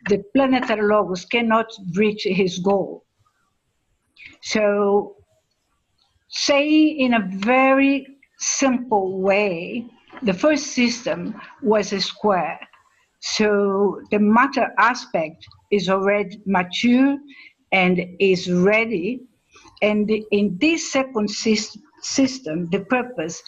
the 0.10 0.24
planetary 0.34 0.84
logos 0.84 1.26
cannot 1.26 1.68
reach 1.96 2.24
his 2.24 2.60
goal. 2.60 3.06
So, 4.42 5.16
saying 6.30 7.00
in 7.00 7.14
a 7.14 7.28
very 7.38 8.06
simple 8.38 9.22
way, 9.22 9.86
the 10.24 10.34
first 10.34 10.68
system 10.68 11.40
was 11.62 11.94
a 11.94 12.02
square. 12.02 12.60
So 13.20 14.02
the 14.12 14.20
matter 14.20 14.74
aspect 14.78 15.46
is 15.74 15.90
already 15.90 16.40
mature 16.46 17.18
and 17.72 18.00
is 18.20 18.50
ready. 18.52 19.22
And 19.82 20.10
in 20.32 20.58
this 20.60 20.92
second 20.92 21.30
system, 21.30 22.70
the 22.70 22.82
purpose 22.82 23.42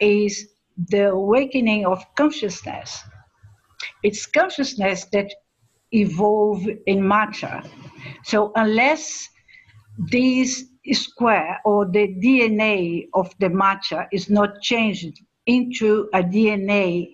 is 0.00 0.48
the 0.88 1.10
awakening 1.10 1.86
of 1.86 2.04
consciousness. 2.16 3.00
It's 4.02 4.26
consciousness 4.26 5.06
that 5.12 5.30
evolve 5.92 6.66
in 6.86 7.06
matter. 7.06 7.62
So 8.24 8.52
unless 8.56 9.28
this 9.98 10.64
square 10.92 11.60
or 11.64 11.86
the 11.86 12.08
DNA 12.24 13.08
of 13.14 13.32
the 13.38 13.50
matter 13.50 14.06
is 14.12 14.30
not 14.30 14.60
changed 14.62 15.20
into 15.46 16.08
a 16.14 16.22
DNA 16.22 17.10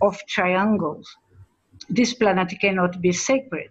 of 0.00 0.18
triangles, 0.28 1.06
this 1.88 2.14
planet 2.14 2.52
cannot 2.60 3.00
be 3.00 3.12
sacred. 3.12 3.70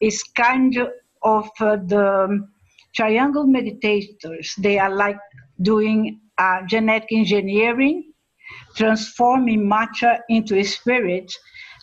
It's 0.00 0.22
kind 0.22 0.76
of 1.22 1.50
uh, 1.60 1.76
the 1.76 2.46
triangle 2.94 3.46
meditators. 3.46 4.54
They 4.58 4.78
are 4.78 4.94
like 4.94 5.18
doing 5.62 6.20
uh, 6.38 6.62
genetic 6.66 7.08
engineering, 7.12 8.12
transforming 8.76 9.68
matter 9.68 10.18
into 10.28 10.56
a 10.56 10.64
spirit. 10.64 11.32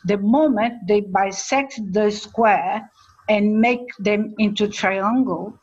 The 0.05 0.17
moment 0.17 0.87
they 0.87 1.01
bisect 1.01 1.79
the 1.91 2.09
square 2.11 2.89
and 3.29 3.59
make 3.59 3.87
them 3.99 4.33
into 4.39 4.67
triangle 4.67 5.57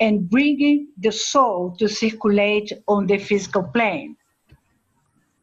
and 0.00 0.28
bringing 0.28 0.88
the 0.98 1.12
soul 1.12 1.76
to 1.78 1.88
circulate 1.88 2.72
on 2.88 3.06
the 3.06 3.18
physical 3.18 3.62
plane. 3.62 4.16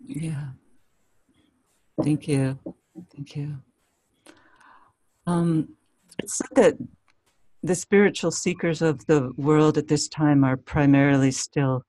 Yeah. 0.05 0.47
Thank 2.03 2.27
you. 2.27 2.57
Thank 3.15 3.35
you. 3.35 3.57
Um, 5.29 5.75
it's 6.17 6.39
said 6.39 6.55
that 6.55 6.75
the 7.61 7.75
spiritual 7.75 8.31
seekers 8.31 8.81
of 8.81 9.05
the 9.05 9.31
world 9.37 9.77
at 9.77 9.87
this 9.87 10.07
time 10.07 10.43
are 10.43 10.57
primarily 10.57 11.29
still 11.29 11.83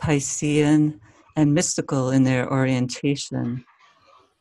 Piscean 0.00 0.98
and 1.36 1.54
mystical 1.54 2.10
in 2.10 2.24
their 2.24 2.50
orientation. 2.50 3.64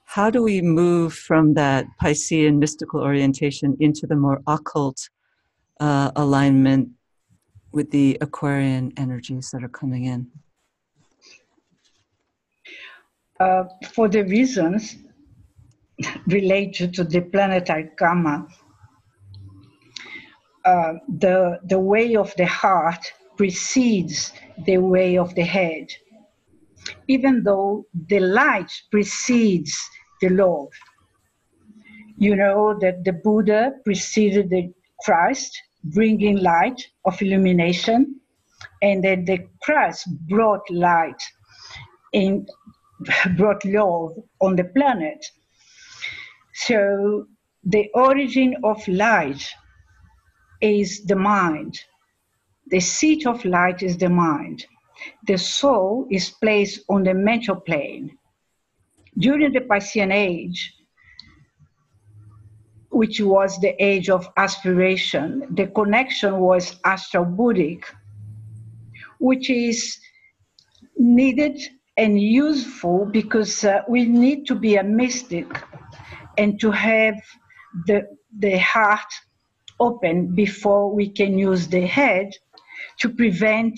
How 0.06 0.32
do 0.32 0.42
we 0.42 0.60
move 0.60 1.14
from 1.14 1.54
that 1.54 1.86
Piscean 2.02 2.58
mystical 2.58 3.02
orientation 3.02 3.78
into 3.80 4.08
the 4.08 4.16
more 4.16 4.42
occult 4.48 4.98
uh, 5.80 6.12
alignment 6.16 6.90
with 7.72 7.92
the 7.92 8.18
Aquarian 8.22 8.92
energies 8.98 9.52
that 9.52 9.64
are 9.64 9.76
coming 9.82 10.06
in? 10.06 10.28
Uh, 13.40 13.66
for 13.94 14.10
the 14.10 14.24
reasons 14.24 14.98
related 16.28 16.94
to 16.96 17.04
the 17.04 17.22
planetary 17.22 17.90
karma, 17.98 18.48
uh, 20.66 20.94
the, 21.08 21.60
the 21.66 21.80
way 21.80 22.16
of 22.16 22.34
the 22.38 22.46
heart 22.46 23.12
precedes 23.38 24.34
the 24.66 24.78
way 24.78 25.18
of 25.18 25.34
the 25.36 25.44
head, 25.44 25.88
even 27.08 27.44
though 27.44 27.86
the 28.08 28.20
light 28.20 28.72
precedes 28.92 29.78
the 30.22 30.30
love. 30.30 30.70
You 32.18 32.36
know 32.36 32.78
that 32.80 33.04
the 33.04 33.14
Buddha 33.14 33.72
preceded 33.84 34.50
the 34.50 34.72
Christ, 35.04 35.60
bringing 35.84 36.38
light 36.38 36.80
of 37.06 37.20
illumination, 37.22 38.20
and 38.84 39.04
that 39.04 39.26
the 39.26 39.40
Christ 39.64 40.08
brought 40.30 40.70
light 40.70 41.22
and 42.14 42.48
brought 43.38 43.66
love 43.66 44.12
on 44.40 44.56
the 44.56 44.66
planet. 44.66 45.26
So 46.68 47.26
the 47.64 47.90
origin 47.96 48.56
of 48.64 48.88
light 48.88 49.44
is 50.62 51.04
the 51.06 51.16
mind. 51.16 51.80
The 52.68 52.80
seat 52.80 53.26
of 53.26 53.44
light 53.46 53.82
is 53.82 53.98
the 53.98 54.10
mind. 54.10 54.66
The 55.26 55.38
soul 55.38 56.08
is 56.12 56.30
placed 56.30 56.82
on 56.88 57.04
the 57.04 57.16
mental 57.16 57.56
plane. 57.56 58.16
During 59.18 59.54
the 59.54 59.62
Piscean 59.62 60.14
age, 60.14 60.74
which 62.90 63.20
was 63.20 63.60
the 63.60 63.74
age 63.84 64.10
of 64.10 64.30
aspiration, 64.38 65.48
the 65.56 65.66
connection 65.66 66.38
was 66.38 66.80
astral 66.86 67.26
Buddhic, 67.26 67.86
which 69.20 69.50
is 69.50 69.98
needed 70.96 71.60
and 71.98 72.22
useful 72.22 73.06
because 73.06 73.64
uh, 73.64 73.82
we 73.90 74.06
need 74.06 74.46
to 74.46 74.56
be 74.56 74.76
a 74.76 74.84
mystic 74.84 75.48
and 76.42 76.60
to 76.60 76.72
have 76.72 77.18
the, 77.86 78.00
the 78.40 78.58
heart 78.58 79.12
open 79.80 80.34
before 80.34 80.84
we 80.92 81.08
can 81.20 81.38
use 81.38 81.68
the 81.68 81.86
head 81.86 82.28
to 83.00 83.08
prevent 83.10 83.76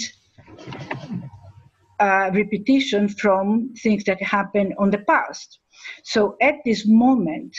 uh, 2.00 2.30
repetition 2.34 3.10
from 3.10 3.74
things 3.84 4.04
that 4.06 4.22
happened 4.22 4.74
on 4.80 4.90
the 4.90 5.04
past. 5.14 5.60
So 6.04 6.38
at 6.42 6.56
this 6.66 6.86
moment, 6.88 7.54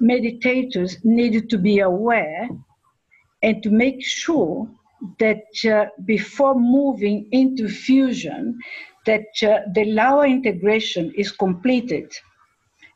meditators 0.00 0.92
needed 1.02 1.48
to 1.50 1.58
be 1.58 1.78
aware 1.80 2.48
and 3.42 3.62
to 3.62 3.70
make 3.70 4.04
sure 4.04 4.68
that 5.18 5.46
uh, 5.64 5.86
before 6.04 6.54
moving 6.54 7.26
into 7.32 7.68
fusion, 7.68 8.58
that 9.06 9.28
uh, 9.42 9.60
the 9.74 9.86
lower 9.86 10.26
integration 10.26 11.10
is 11.16 11.32
completed. 11.32 12.12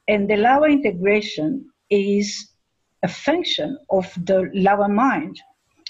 And 0.08 0.28
the 0.28 0.36
lower 0.36 0.68
integration 0.68 1.70
is 1.90 2.50
a 3.02 3.08
function 3.08 3.78
of 3.90 4.12
the 4.24 4.50
lower 4.54 4.88
mind. 4.88 5.40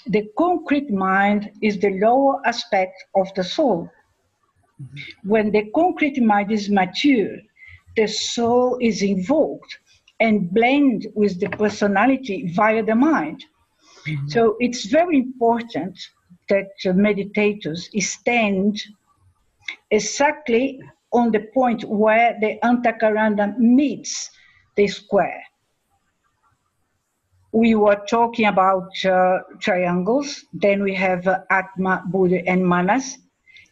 The 0.07 0.27
concrete 0.37 0.91
mind 0.91 1.51
is 1.61 1.79
the 1.79 1.91
lower 1.99 2.45
aspect 2.45 2.95
of 3.15 3.33
the 3.35 3.43
soul. 3.43 3.89
Mm-hmm. 4.81 5.29
When 5.29 5.51
the 5.51 5.71
concrete 5.73 6.21
mind 6.21 6.51
is 6.51 6.69
mature, 6.69 7.37
the 7.95 8.07
soul 8.07 8.77
is 8.81 9.01
invoked 9.01 9.79
and 10.19 10.51
blend 10.53 11.07
with 11.15 11.39
the 11.39 11.49
personality 11.49 12.51
via 12.53 12.83
the 12.83 12.95
mind. 12.95 13.43
Mm-hmm. 14.07 14.27
So 14.27 14.57
it's 14.59 14.85
very 14.85 15.17
important 15.17 15.97
that 16.49 16.69
meditators 16.85 17.89
stand 18.01 18.81
exactly 19.91 20.79
on 21.15 21.31
the 21.31 21.39
point 21.53 21.81
where 21.85 22.37
the 22.41 22.59
Antakarana 22.61 23.57
meets 23.57 24.29
the 24.75 24.85
square. 24.87 25.41
We 27.53 27.75
were 27.75 28.01
talking 28.09 28.47
about 28.47 28.89
uh, 29.05 29.39
triangles, 29.61 30.43
then 30.51 30.83
we 30.83 30.93
have 30.95 31.25
uh, 31.25 31.39
Atma, 31.49 32.03
Buddhi, 32.07 32.43
and 32.45 32.67
Manas. 32.67 33.17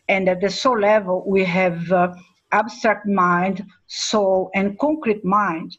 And 0.07 0.29
at 0.29 0.39
the 0.39 0.49
soul 0.49 0.79
level, 0.79 1.23
we 1.27 1.43
have 1.43 1.91
uh, 1.91 2.13
abstract 2.53 3.05
mind, 3.07 3.65
soul, 3.87 4.49
and 4.55 4.79
concrete 4.79 5.25
mind. 5.25 5.75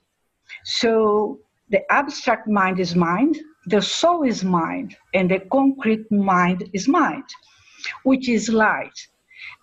So 0.64 1.40
the 1.70 1.80
abstract 1.90 2.46
mind 2.46 2.78
is 2.78 2.94
mind, 2.94 3.38
the 3.66 3.80
soul 3.80 4.24
is 4.24 4.44
mind, 4.44 4.94
and 5.14 5.30
the 5.30 5.40
concrete 5.50 6.10
mind 6.12 6.68
is 6.74 6.86
mind, 6.88 7.24
which 8.02 8.28
is 8.28 8.50
light 8.50 9.08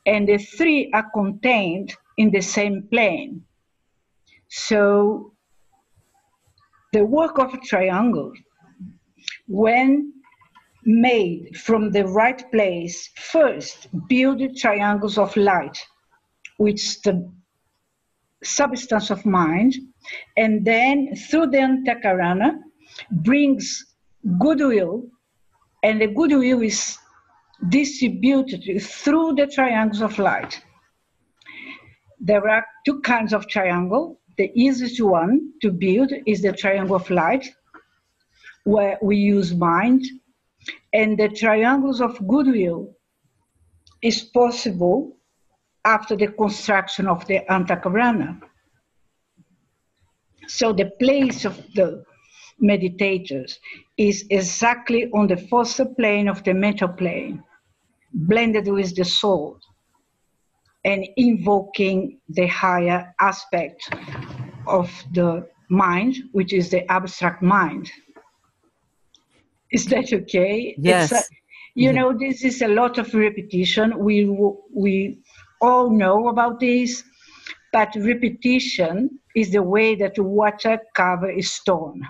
and 0.06 0.28
the 0.28 0.38
three 0.38 0.92
are 0.94 1.10
contained 1.14 1.94
in 2.18 2.32
the 2.32 2.42
same 2.42 2.88
plane. 2.92 3.44
So 4.50 5.34
the 6.94 7.06
work 7.06 7.40
of 7.40 7.54
a 7.54 7.60
triangle, 7.60 8.34
when 9.48 10.14
made 10.84 11.56
from 11.58 11.92
the 11.92 12.06
right 12.06 12.44
place, 12.52 13.10
first 13.16 13.88
build 14.10 14.42
triangles 14.58 15.18
of 15.18 15.36
light, 15.38 15.78
which 16.58 17.02
the 17.02 17.32
substance 18.44 19.12
of 19.12 19.26
mind, 19.26 19.76
and 20.38 20.66
then 20.66 21.16
through 21.16 21.48
the 21.48 21.58
antakarana 21.58 22.60
brings 23.12 23.86
goodwill, 24.40 25.04
and 25.84 26.02
the 26.02 26.08
goodwill 26.08 26.62
is 26.62 26.98
distributed 27.70 28.82
through 28.82 29.36
the 29.36 29.48
triangles 29.48 30.02
of 30.02 30.18
light. 30.18 30.62
There 32.20 32.48
are 32.48 32.66
two 32.86 33.02
kinds 33.02 33.34
of 33.34 33.48
triangle. 33.48 34.20
The 34.38 34.52
easiest 34.56 35.02
one 35.02 35.54
to 35.62 35.72
build 35.72 36.12
is 36.26 36.42
the 36.42 36.54
triangle 36.54 36.96
of 36.96 37.10
light, 37.10 37.48
where 38.64 38.98
we 39.02 39.18
use 39.18 39.54
mind, 39.54 40.06
and 40.94 41.18
the 41.18 41.30
triangles 41.30 42.02
of 42.02 42.28
goodwill 42.28 42.96
is 44.02 44.22
possible 44.22 45.18
after 45.86 46.16
the 46.16 46.28
construction 46.28 47.08
of 47.08 47.26
the 47.28 47.42
Antakarana. 47.50 48.40
So 50.48 50.74
the 50.74 50.92
place 51.00 51.46
of 51.46 51.58
the 51.74 52.04
meditators 52.62 53.58
is 53.98 54.26
exactly 54.30 55.10
on 55.12 55.28
the 55.28 55.38
fourth 55.38 55.80
plane 55.98 56.28
of 56.28 56.44
the 56.44 56.54
mental 56.54 56.90
plane, 56.90 57.44
blended 58.14 58.68
with 58.68 58.96
the 58.96 59.06
soul, 59.06 59.60
and 60.84 61.08
invoking 61.18 62.20
the 62.30 62.48
higher 62.48 63.14
aspect 63.20 63.94
of 64.68 64.92
the 65.14 65.48
mind, 65.70 66.18
which 66.32 66.54
is 66.54 66.70
the 66.70 66.90
abstract 66.92 67.42
mind. 67.42 67.92
Is 69.72 69.86
that 69.86 70.12
okay? 70.12 70.76
Yes. 70.78 71.12
A, 71.12 71.22
you 71.76 71.90
mm-hmm. 71.90 71.98
know, 71.98 72.18
this 72.18 72.44
is 72.44 72.62
a 72.62 72.68
lot 72.68 72.98
of 72.98 73.14
repetition. 73.14 73.98
We 73.98 74.26
we 74.74 75.20
all 75.62 75.90
know 75.90 76.28
about 76.28 76.60
this, 76.60 77.04
but 77.72 77.96
repetition 77.96 79.20
is 79.36 79.52
the 79.52 79.64
way 79.64 79.96
that 79.96 80.20
water 80.20 80.80
covers 80.94 81.52
stone. 81.52 82.06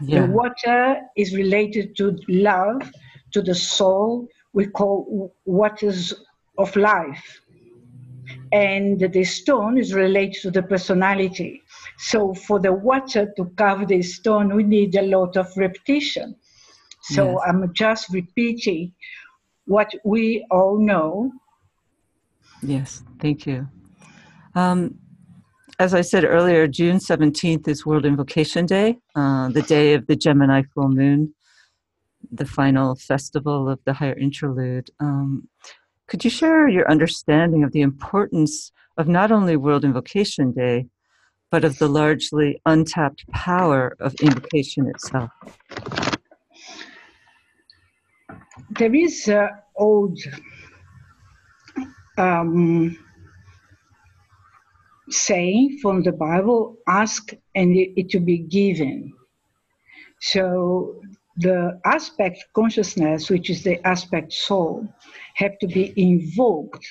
Yeah. 0.00 0.26
The 0.26 0.32
water 0.32 1.00
is 1.16 1.36
related 1.36 1.96
to 1.98 2.18
love, 2.28 2.90
to 3.32 3.42
the 3.42 3.54
soul. 3.54 4.26
We 4.52 4.66
call 4.66 5.34
waters 5.44 6.14
of 6.58 6.74
life. 6.76 7.40
And 8.52 9.00
the 9.00 9.24
stone 9.24 9.78
is 9.78 9.94
related 9.94 10.42
to 10.42 10.50
the 10.50 10.62
personality. 10.62 11.62
So 11.98 12.34
for 12.34 12.58
the 12.60 12.72
water 12.72 13.32
to 13.36 13.44
cover 13.56 13.86
the 13.86 14.02
stone, 14.02 14.54
we 14.54 14.62
need 14.62 14.94
a 14.96 15.02
lot 15.02 15.36
of 15.36 15.46
repetition. 15.56 16.36
So 17.02 17.32
yes. 17.32 17.40
I'm 17.46 17.72
just 17.72 18.08
repeating 18.10 18.92
what 19.66 19.92
we 20.04 20.46
all 20.50 20.78
know. 20.78 21.32
Yes, 22.62 23.02
thank 23.20 23.46
you. 23.46 23.68
Um, 24.54 24.98
as 25.78 25.94
I 25.94 26.02
said 26.02 26.24
earlier, 26.24 26.66
June 26.66 26.98
17th 26.98 27.66
is 27.68 27.86
World 27.86 28.04
Invocation 28.04 28.66
Day, 28.66 28.98
uh, 29.14 29.48
the 29.48 29.62
day 29.62 29.94
of 29.94 30.06
the 30.06 30.16
Gemini 30.16 30.62
full 30.74 30.88
moon, 30.88 31.32
the 32.30 32.46
final 32.46 32.94
festival 32.94 33.68
of 33.68 33.78
the 33.84 33.92
higher 33.92 34.18
interlude. 34.18 34.90
Um, 35.00 35.48
could 36.06 36.24
you 36.24 36.30
share 36.30 36.68
your 36.68 36.90
understanding 36.90 37.62
of 37.64 37.72
the 37.72 37.82
importance 37.82 38.72
of 38.96 39.08
not 39.08 39.30
only 39.30 39.56
World 39.56 39.84
Invocation 39.84 40.52
Day, 40.52 40.86
but 41.50 41.64
of 41.64 41.78
the 41.78 41.88
largely 41.88 42.60
untapped 42.66 43.26
power 43.28 43.96
of 44.00 44.14
invocation 44.16 44.88
itself? 44.88 45.30
There 48.70 48.94
is 48.94 49.28
an 49.28 49.50
old 49.76 50.18
um, 52.18 52.96
saying 55.08 55.78
from 55.82 56.02
the 56.02 56.12
Bible, 56.12 56.76
ask 56.86 57.32
and 57.54 57.76
it 57.76 58.14
will 58.14 58.24
be 58.24 58.38
given. 58.38 59.12
So 60.20 61.00
the 61.40 61.80
aspect 61.84 62.44
consciousness, 62.54 63.30
which 63.30 63.50
is 63.50 63.62
the 63.62 63.84
aspect 63.86 64.32
soul, 64.32 64.86
have 65.34 65.58
to 65.58 65.66
be 65.66 65.92
invoked 65.96 66.86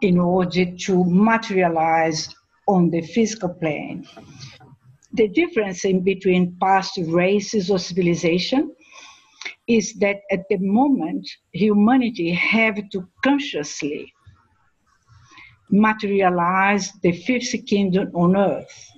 in 0.00 0.18
order 0.18 0.64
to 0.86 1.04
materialize 1.04 2.28
on 2.68 2.90
the 2.90 3.02
physical 3.02 3.50
plane. 3.50 4.06
The 5.12 5.28
difference 5.28 5.84
in 5.84 6.02
between 6.02 6.56
past 6.60 6.98
races 7.06 7.70
or 7.70 7.78
civilization 7.78 8.74
is 9.66 9.94
that 9.94 10.20
at 10.30 10.44
the 10.48 10.58
moment 10.58 11.28
humanity 11.52 12.30
have 12.32 12.76
to 12.90 13.08
consciously 13.22 14.12
materialize 15.70 16.92
the 17.02 17.12
fifth 17.12 17.66
kingdom 17.66 18.10
on 18.14 18.36
earth. 18.36 18.90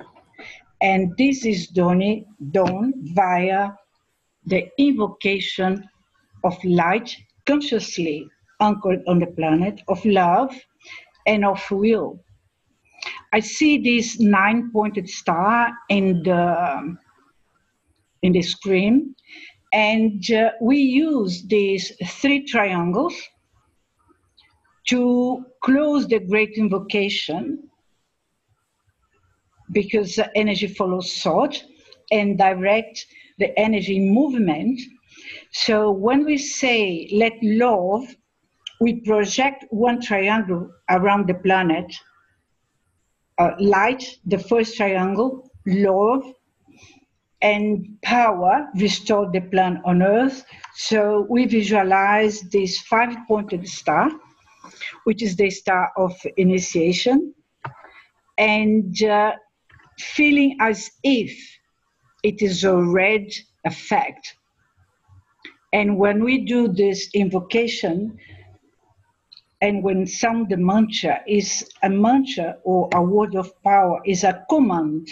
And 0.83 1.17
this 1.17 1.47
is 1.47 1.69
done, 1.69 2.25
done 2.51 2.93
via 3.15 3.71
the 4.47 4.69
invocation 4.79 5.89
of 6.45 6.57
light 6.65 7.15
consciously 7.47 8.29
anchored 8.61 9.03
on 9.07 9.19
the 9.19 9.27
planet, 9.27 9.81
of 9.89 10.05
love 10.05 10.55
and 11.27 11.45
of 11.45 11.61
will. 11.71 12.21
I 13.33 13.41
see 13.41 13.79
this 13.79 14.19
nine 14.19 14.71
pointed 14.73 15.09
star 15.09 15.73
in 15.89 16.23
the, 16.23 16.97
in 18.23 18.33
the 18.33 18.43
screen, 18.43 19.15
and 19.73 20.31
uh, 20.31 20.53
we 20.61 20.79
use 20.79 21.45
these 21.47 21.93
three 22.05 22.45
triangles 22.45 23.15
to 24.89 25.45
close 25.63 26.07
the 26.07 26.21
great 26.21 26.53
invocation 26.57 27.69
because 29.73 30.19
energy 30.35 30.69
follows 30.69 31.21
thought 31.21 31.63
and 32.13 32.39
direct 32.39 33.05
the 33.39 33.59
energy 33.59 34.01
movement. 34.01 34.81
So 35.53 35.91
when 35.91 36.25
we 36.25 36.39
say 36.39 37.09
let 37.13 37.33
love, 37.43 38.05
we 38.81 39.01
project 39.01 39.65
one 39.71 40.01
triangle 40.01 40.71
around 40.91 41.29
the 41.29 41.35
planet. 41.35 41.95
Uh, 43.39 43.51
light, 43.59 44.03
the 44.25 44.39
first 44.39 44.77
triangle, 44.77 45.51
love, 45.67 46.23
and 47.43 47.87
power 48.03 48.69
restore 48.77 49.31
the 49.31 49.41
planet 49.41 49.83
on 49.85 50.03
Earth. 50.03 50.45
So 50.75 51.27
we 51.29 51.47
visualize 51.47 52.41
this 52.51 52.81
five 52.81 53.15
pointed 53.29 53.69
star 53.69 54.11
which 55.05 55.23
is 55.23 55.37
the 55.37 55.51
star 55.51 55.93
of 55.97 56.13
initiation, 56.37 57.35
and 58.39 59.03
uh, 59.05 59.33
feeling 59.99 60.57
as 60.61 60.91
if 61.03 61.33
it 62.27 62.43
is 62.43 62.65
a 62.65 62.75
red 62.75 63.29
effect. 63.65 64.35
And 65.73 65.97
when 65.97 66.25
we 66.25 66.45
do 66.45 66.67
this 66.67 67.09
invocation, 67.15 68.19
and 69.61 69.83
when 69.83 70.07
some 70.07 70.49
the 70.49 70.57
mantra 70.57 71.21
is 71.29 71.69
a 71.85 71.89
mantra 71.89 72.57
or 72.65 72.89
a 72.95 73.01
word 73.01 73.37
of 73.37 73.51
power 73.63 74.01
is 74.05 74.25
a 74.25 74.45
command. 74.51 75.09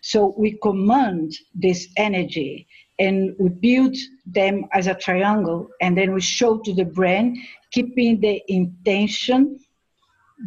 So 0.00 0.32
we 0.38 0.58
command 0.62 1.32
this 1.54 1.88
energy 1.96 2.68
and 3.00 3.34
we 3.38 3.48
build 3.48 3.96
them 4.26 4.66
as 4.72 4.86
a 4.86 4.94
triangle 4.94 5.68
and 5.80 5.98
then 5.98 6.14
we 6.14 6.20
show 6.20 6.58
to 6.58 6.72
the 6.72 6.84
brain 6.84 7.42
keeping 7.72 8.20
the 8.20 8.42
intention 8.48 9.58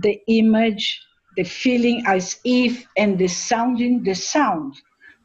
the 0.02 0.20
image 0.28 1.02
the 1.36 1.44
feeling 1.44 2.04
as 2.08 2.40
if 2.44 2.86
and 2.98 3.20
the 3.20 3.28
sounding 3.28 4.04
the 4.04 4.16
sound 4.16 4.74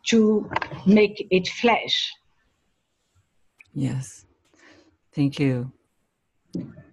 to 0.07 0.49
make 0.87 1.27
it 1.31 1.49
flash 1.49 2.13
yes 3.73 4.25
thank 5.15 5.39
you 5.39 5.71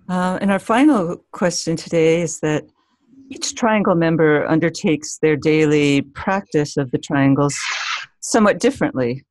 uh, 0.09 0.37
and 0.41 0.51
our 0.51 0.59
final 0.59 1.23
question 1.31 1.75
today 1.75 2.21
is 2.21 2.39
that 2.39 2.63
each 3.29 3.55
triangle 3.55 3.95
member 3.95 4.45
undertakes 4.47 5.17
their 5.19 5.37
daily 5.37 6.01
practice 6.01 6.75
of 6.75 6.91
the 6.91 6.97
triangles 6.97 7.55
somewhat 8.19 8.59
differently 8.59 9.23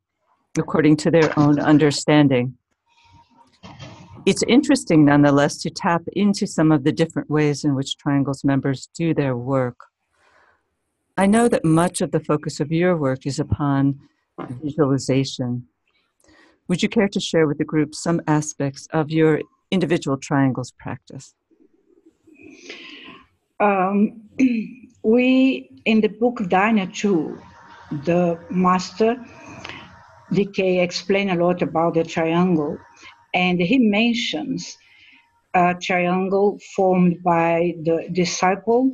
according 0.59 0.97
to 0.97 1.11
their 1.11 1.39
own 1.39 1.61
understanding. 1.61 2.57
It's 4.27 4.43
interesting, 4.49 5.05
nonetheless, 5.05 5.59
to 5.63 5.71
tap 5.71 6.03
into 6.13 6.47
some 6.47 6.73
of 6.73 6.85
the 6.85 6.93
different 6.93 7.31
ways 7.31 7.65
in 7.65 7.75
which 7.75 7.97
Triangles 7.97 8.45
members 8.45 8.89
do 8.95 9.15
their 9.15 9.37
work. 9.37 9.79
I 11.21 11.27
know 11.27 11.49
that 11.49 11.67
much 11.67 12.01
of 12.01 12.13
the 12.13 12.21
focus 12.21 12.61
of 12.61 12.73
your 12.73 12.97
work 12.97 13.27
is 13.27 13.39
upon 13.39 14.01
visualization. 14.63 15.67
Would 16.67 16.83
you 16.83 16.89
care 16.89 17.09
to 17.09 17.21
share 17.21 17.47
with 17.47 17.59
the 17.59 17.65
group 17.73 17.95
some 17.95 18.23
aspects 18.27 18.89
of 18.95 19.11
your 19.11 19.43
individual 19.71 20.17
Triangles 20.17 20.73
practice? 20.79 21.35
Um, 23.61 24.23
we, 25.03 25.69
in 25.85 26.01
the 26.01 26.09
book 26.09 26.37
DINA 26.49 26.87
2, 26.87 27.39
the 28.07 28.39
master 28.49 29.23
DK 30.33 30.83
explain 30.83 31.29
a 31.29 31.35
lot 31.35 31.61
about 31.61 31.93
the 31.93 32.05
triangle, 32.05 32.79
and 33.35 33.61
he 33.61 33.79
mentions 33.79 34.75
a 35.53 35.75
triangle 35.75 36.59
formed 36.75 37.23
by 37.23 37.75
the 37.85 38.09
disciple, 38.11 38.91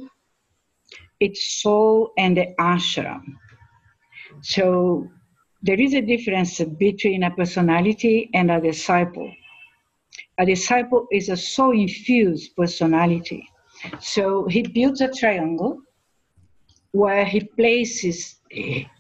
its 1.21 1.61
soul, 1.63 2.13
and 2.19 2.37
the 2.37 2.55
ashram. 2.59 3.23
So 4.43 5.09
there 5.63 5.81
is 5.81 5.95
a 5.95 6.01
difference 6.01 6.61
between 6.61 7.23
a 7.23 7.31
personality 7.31 8.31
and 8.35 8.51
a 8.51 8.61
disciple. 8.61 9.33
A 10.39 10.47
disciple 10.47 11.07
is 11.11 11.29
a 11.29 11.37
soul 11.37 11.73
infused 11.73 12.55
personality. 12.57 13.49
So 14.01 14.47
he 14.47 14.63
builds 14.63 15.01
a 15.01 15.11
triangle 15.13 15.81
where 16.93 17.25
he 17.25 17.41
places 17.41 18.37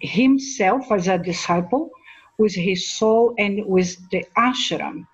himself 0.00 0.90
as 0.92 1.08
a 1.08 1.18
disciple 1.18 1.90
with 2.38 2.54
his 2.54 2.90
soul 2.90 3.34
and 3.38 3.64
with 3.66 3.96
the 4.10 4.24
ashram. 4.36 5.06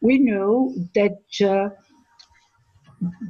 We 0.00 0.18
know 0.18 0.74
that 0.94 1.18
uh, 1.42 1.68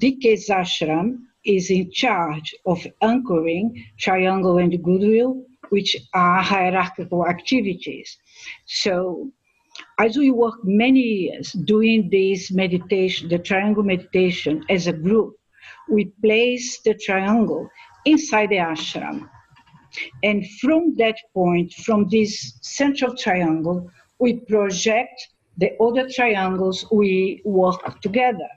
DK's 0.00 0.48
ashram 0.48 1.26
is 1.44 1.70
in 1.70 1.90
charge 1.90 2.54
of 2.66 2.86
anchoring 3.02 3.84
triangle 3.98 4.58
and 4.58 4.82
goodwill, 4.82 5.44
which 5.70 5.96
are 6.12 6.42
hierarchical 6.42 7.26
activities. 7.26 8.16
So 8.66 9.30
as 9.98 10.16
we 10.16 10.30
work 10.30 10.54
many 10.64 11.00
years 11.00 11.52
doing 11.52 12.08
this 12.10 12.50
meditation, 12.50 13.28
the 13.28 13.38
triangle 13.38 13.82
meditation 13.82 14.64
as 14.68 14.86
a 14.86 14.92
group, 14.92 15.36
we 15.88 16.06
place 16.22 16.80
the 16.82 16.94
triangle 16.94 17.68
inside 18.04 18.50
the 18.50 18.56
ashram. 18.56 19.28
And 20.22 20.44
from 20.60 20.94
that 20.96 21.16
point, 21.32 21.72
from 21.72 22.08
this 22.08 22.58
central 22.62 23.16
triangle, 23.16 23.88
we 24.18 24.40
project 24.40 25.28
the 25.56 25.72
other 25.80 26.08
triangles 26.08 26.84
we 26.90 27.42
work 27.44 28.00
together. 28.00 28.48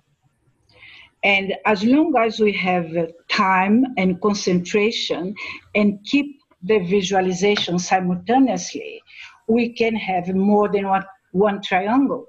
And 1.28 1.56
as 1.66 1.84
long 1.84 2.16
as 2.18 2.40
we 2.40 2.54
have 2.54 2.88
time 3.28 3.84
and 3.98 4.22
concentration 4.22 5.36
and 5.76 6.00
keep 6.06 6.40
the 6.64 6.80
visualization 6.80 7.80
simultaneously, 7.80 9.02
we 9.50 9.74
can 9.74 9.94
have 9.94 10.34
more 10.34 10.70
than 10.70 10.88
one, 10.88 11.04
one 11.34 11.62
triangle. 11.62 12.28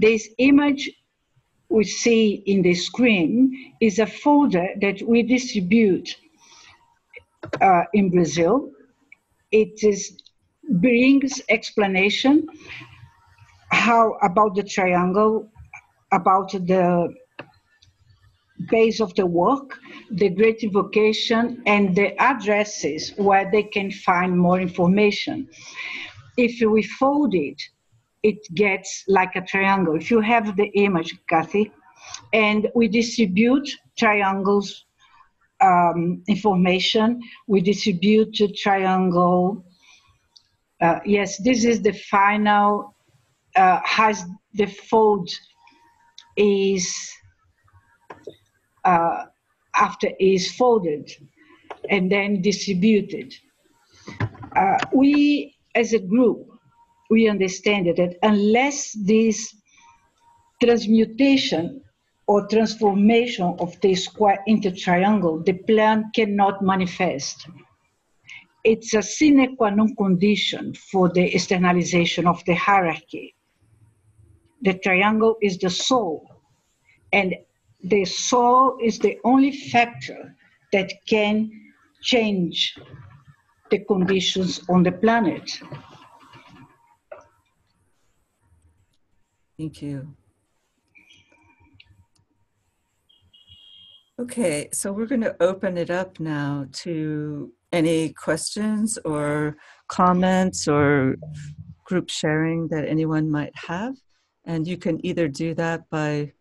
This 0.00 0.28
image 0.38 0.90
we 1.68 1.84
see 1.84 2.42
in 2.46 2.62
the 2.62 2.74
screen 2.74 3.72
is 3.80 4.00
a 4.00 4.06
folder 4.06 4.70
that 4.80 5.00
we 5.02 5.22
distribute 5.22 6.16
uh, 7.60 7.84
in 7.94 8.10
Brazil. 8.10 8.72
It 9.52 9.84
is 9.84 10.22
brings 10.70 11.40
explanation 11.48 12.48
how 13.70 14.18
about 14.22 14.56
the 14.56 14.64
triangle, 14.64 15.48
about 16.10 16.50
the 16.50 17.14
base 18.70 19.00
of 19.00 19.14
the 19.14 19.26
work, 19.26 19.78
the 20.10 20.28
great 20.28 20.64
vocation, 20.72 21.62
and 21.66 21.94
the 21.94 22.20
addresses 22.20 23.12
where 23.16 23.50
they 23.50 23.62
can 23.62 23.90
find 23.90 24.38
more 24.38 24.60
information. 24.60 25.48
If 26.36 26.60
we 26.60 26.82
fold 26.82 27.34
it, 27.34 27.60
it 28.22 28.38
gets 28.54 29.04
like 29.08 29.36
a 29.36 29.42
triangle. 29.42 29.96
If 29.96 30.10
you 30.10 30.20
have 30.20 30.56
the 30.56 30.66
image, 30.74 31.16
Kathy, 31.28 31.72
and 32.32 32.68
we 32.74 32.88
distribute 32.88 33.68
triangles 33.96 34.84
um, 35.60 36.22
information, 36.28 37.20
we 37.46 37.60
distribute 37.60 38.36
triangle. 38.56 39.64
Uh, 40.80 41.00
yes, 41.04 41.38
this 41.38 41.64
is 41.64 41.82
the 41.82 41.92
final, 41.92 42.94
uh, 43.56 43.80
has 43.84 44.24
the 44.54 44.66
fold 44.66 45.28
is 46.36 47.12
uh, 48.88 49.26
after 49.76 50.08
is 50.18 50.50
folded 50.52 51.06
and 51.90 52.10
then 52.10 52.40
distributed. 52.40 53.34
Uh, 54.56 54.78
we, 54.92 55.54
as 55.74 55.92
a 55.92 55.98
group, 55.98 56.38
we 57.10 57.28
understand 57.28 57.86
that 57.86 58.16
unless 58.22 58.92
this 58.92 59.54
transmutation 60.62 61.82
or 62.26 62.46
transformation 62.48 63.56
of 63.58 63.78
the 63.80 63.94
square 63.94 64.38
into 64.46 64.70
triangle, 64.70 65.42
the 65.44 65.52
plan 65.70 66.10
cannot 66.14 66.62
manifest. 66.62 67.46
It's 68.64 68.92
a 68.94 69.02
sine 69.02 69.56
qua 69.56 69.70
non 69.70 69.94
condition 69.96 70.74
for 70.90 71.08
the 71.08 71.24
externalization 71.34 72.26
of 72.26 72.44
the 72.44 72.54
hierarchy. 72.54 73.34
The 74.62 74.74
triangle 74.74 75.36
is 75.40 75.56
the 75.58 75.70
soul, 75.70 76.28
and 77.12 77.34
the 77.88 78.04
soul 78.04 78.78
is 78.82 78.98
the 78.98 79.18
only 79.24 79.52
factor 79.52 80.36
that 80.72 80.92
can 81.08 81.50
change 82.02 82.78
the 83.70 83.78
conditions 83.80 84.60
on 84.68 84.82
the 84.82 84.92
planet. 84.92 85.60
Thank 89.58 89.82
you. 89.82 90.14
Okay, 94.20 94.68
so 94.72 94.92
we're 94.92 95.06
going 95.06 95.20
to 95.20 95.36
open 95.40 95.78
it 95.78 95.90
up 95.90 96.18
now 96.18 96.66
to 96.72 97.52
any 97.72 98.12
questions 98.12 98.98
or 99.04 99.56
comments 99.88 100.66
or 100.66 101.16
group 101.84 102.10
sharing 102.10 102.68
that 102.68 102.84
anyone 102.86 103.30
might 103.30 103.54
have. 103.54 103.94
And 104.44 104.66
you 104.66 104.76
can 104.76 105.04
either 105.06 105.28
do 105.28 105.54
that 105.54 105.88
by 105.90 106.32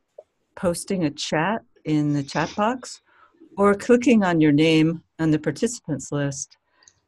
posting 0.57 1.05
a 1.05 1.11
chat 1.11 1.61
in 1.85 2.11
the 2.11 2.23
chat 2.23 2.53
box 2.55 3.01
or 3.57 3.73
clicking 3.73 4.23
on 4.23 4.41
your 4.41 4.51
name 4.51 5.01
on 5.19 5.31
the 5.31 5.39
participants 5.39 6.11
list 6.11 6.57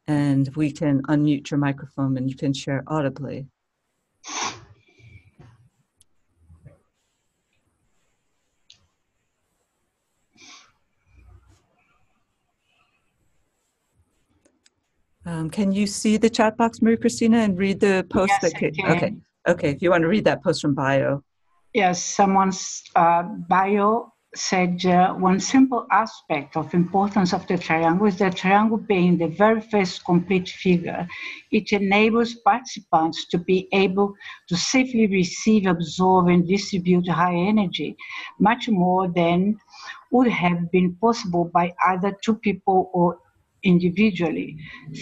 and 0.06 0.54
we 0.56 0.72
can 0.72 1.02
unmute 1.02 1.50
your 1.50 1.58
microphone 1.58 2.16
and 2.16 2.30
you 2.30 2.36
can 2.36 2.52
share 2.52 2.82
audibly. 2.86 3.46
Um, 15.26 15.50
can 15.50 15.70
you 15.70 15.86
see 15.86 16.16
the 16.16 16.30
chat 16.30 16.56
box, 16.56 16.80
Maria 16.80 16.96
Cristina, 16.96 17.38
and 17.38 17.58
read 17.58 17.78
the 17.78 18.06
post 18.10 18.32
yes, 18.42 18.52
that? 18.52 18.56
Okay, 18.96 19.14
okay. 19.46 19.70
If 19.70 19.82
you 19.82 19.90
want 19.90 20.02
to 20.02 20.08
read 20.08 20.24
that 20.24 20.42
post 20.42 20.62
from 20.62 20.74
Bio. 20.74 21.22
Yes, 21.72 22.04
someone's 22.04 22.82
uh, 22.96 23.22
bio 23.22 24.12
said 24.34 24.84
uh, 24.86 25.14
one 25.14 25.38
simple 25.40 25.86
aspect 25.90 26.56
of 26.56 26.72
importance 26.74 27.32
of 27.32 27.46
the 27.46 27.58
triangle 27.58 28.06
is 28.06 28.18
the 28.18 28.30
triangle 28.30 28.76
being 28.76 29.18
the 29.18 29.28
very 29.28 29.60
first 29.60 30.04
complete 30.04 30.48
figure. 30.48 31.06
It 31.52 31.72
enables 31.72 32.34
participants 32.34 33.26
to 33.28 33.38
be 33.38 33.68
able 33.72 34.14
to 34.48 34.56
safely 34.56 35.06
receive, 35.06 35.66
absorb, 35.66 36.28
and 36.28 36.46
distribute 36.46 37.08
high 37.08 37.34
energy, 37.34 37.96
much 38.38 38.68
more 38.68 39.08
than 39.08 39.56
would 40.10 40.28
have 40.28 40.70
been 40.72 40.96
possible 41.00 41.50
by 41.52 41.72
either 41.88 42.16
two 42.24 42.34
people 42.34 42.90
or 42.92 43.18
individually. 43.62 44.56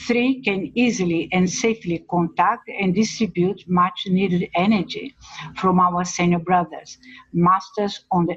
Three 0.06 0.42
can 0.42 0.72
easily 0.74 1.28
and 1.32 1.48
safely 1.48 2.04
contact 2.10 2.68
and 2.68 2.94
distribute 2.94 3.62
much 3.68 4.04
needed 4.06 4.48
energy 4.54 5.14
from 5.56 5.80
our 5.80 6.04
senior 6.04 6.38
brothers, 6.38 6.98
masters 7.32 8.04
on 8.10 8.26
the 8.26 8.36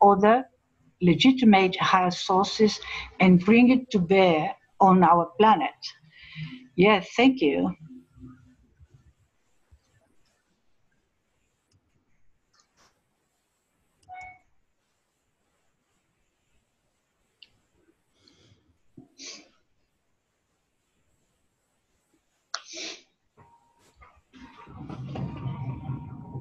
other 0.00 0.44
legitimate 1.02 1.76
higher 1.76 2.10
sources 2.10 2.80
and 3.20 3.44
bring 3.44 3.70
it 3.70 3.90
to 3.90 3.98
bear 3.98 4.54
on 4.80 5.02
our 5.02 5.26
planet. 5.38 5.74
Yeah, 6.76 7.02
thank 7.16 7.40
you. 7.40 7.74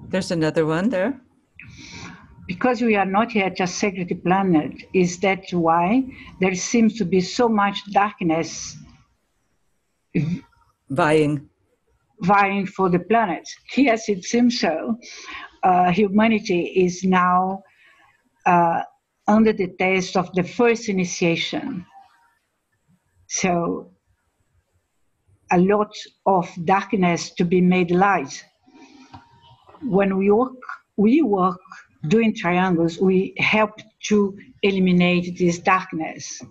There's 0.10 0.32
another 0.32 0.66
one 0.66 0.90
there. 0.90 1.20
Because 2.48 2.82
we 2.82 2.96
are 2.96 3.06
not 3.06 3.34
yet 3.34 3.60
a 3.60 3.68
sacred 3.68 4.24
planet, 4.24 4.84
is 4.94 5.20
that 5.20 5.46
why 5.52 6.04
there 6.40 6.54
seems 6.54 6.98
to 6.98 7.06
be 7.06 7.22
so 7.22 7.50
much 7.50 7.82
darkness 7.92 8.78
vying 10.90 11.50
vying 12.22 12.66
for 12.66 12.90
the 12.90 13.00
planet? 13.00 13.50
Yes, 13.76 14.08
it 14.10 14.24
seems 14.24 14.60
so. 14.60 14.98
Uh, 15.64 15.92
humanity 15.92 16.62
is 16.86 17.04
now 17.04 17.64
uh, 18.46 18.84
under 19.28 19.52
the 19.52 19.68
test 19.80 20.16
of 20.16 20.32
the 20.34 20.44
first 20.44 20.88
initiation. 20.88 21.86
So, 23.28 23.92
a 25.52 25.58
lot 25.58 25.94
of 26.26 26.50
darkness 26.64 27.32
to 27.32 27.44
be 27.44 27.60
made 27.60 27.92
light 27.92 28.44
when 29.82 30.18
we 30.18 30.32
work, 30.32 30.54
we 30.98 31.22
work 31.22 31.60
doing 32.08 32.34
triangles, 32.34 33.00
we 33.00 33.34
help 33.38 33.72
to 34.04 34.38
eliminate 34.62 35.38
this 35.38 35.60
darkness. 35.60 36.42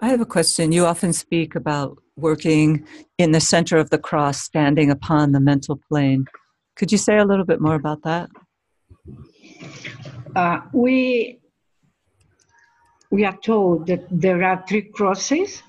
I 0.00 0.08
have 0.08 0.20
a 0.20 0.26
question. 0.26 0.72
You 0.72 0.86
often 0.86 1.12
speak 1.12 1.54
about 1.54 1.96
working 2.16 2.84
in 3.18 3.30
the 3.30 3.40
center 3.40 3.76
of 3.76 3.90
the 3.90 3.98
cross, 3.98 4.40
standing 4.40 4.90
upon 4.90 5.30
the 5.30 5.40
mental 5.40 5.80
plane. 5.88 6.26
Could 6.74 6.90
you 6.90 6.98
say 6.98 7.18
a 7.18 7.24
little 7.24 7.44
bit 7.44 7.60
more 7.60 7.76
about 7.76 8.02
that? 8.02 8.28
Uh, 10.34 10.60
we 10.72 11.38
we 13.10 13.24
are 13.24 13.36
told 13.36 13.86
that 13.86 14.06
there 14.10 14.42
are 14.42 14.64
three 14.66 14.82
crosses 14.82 15.62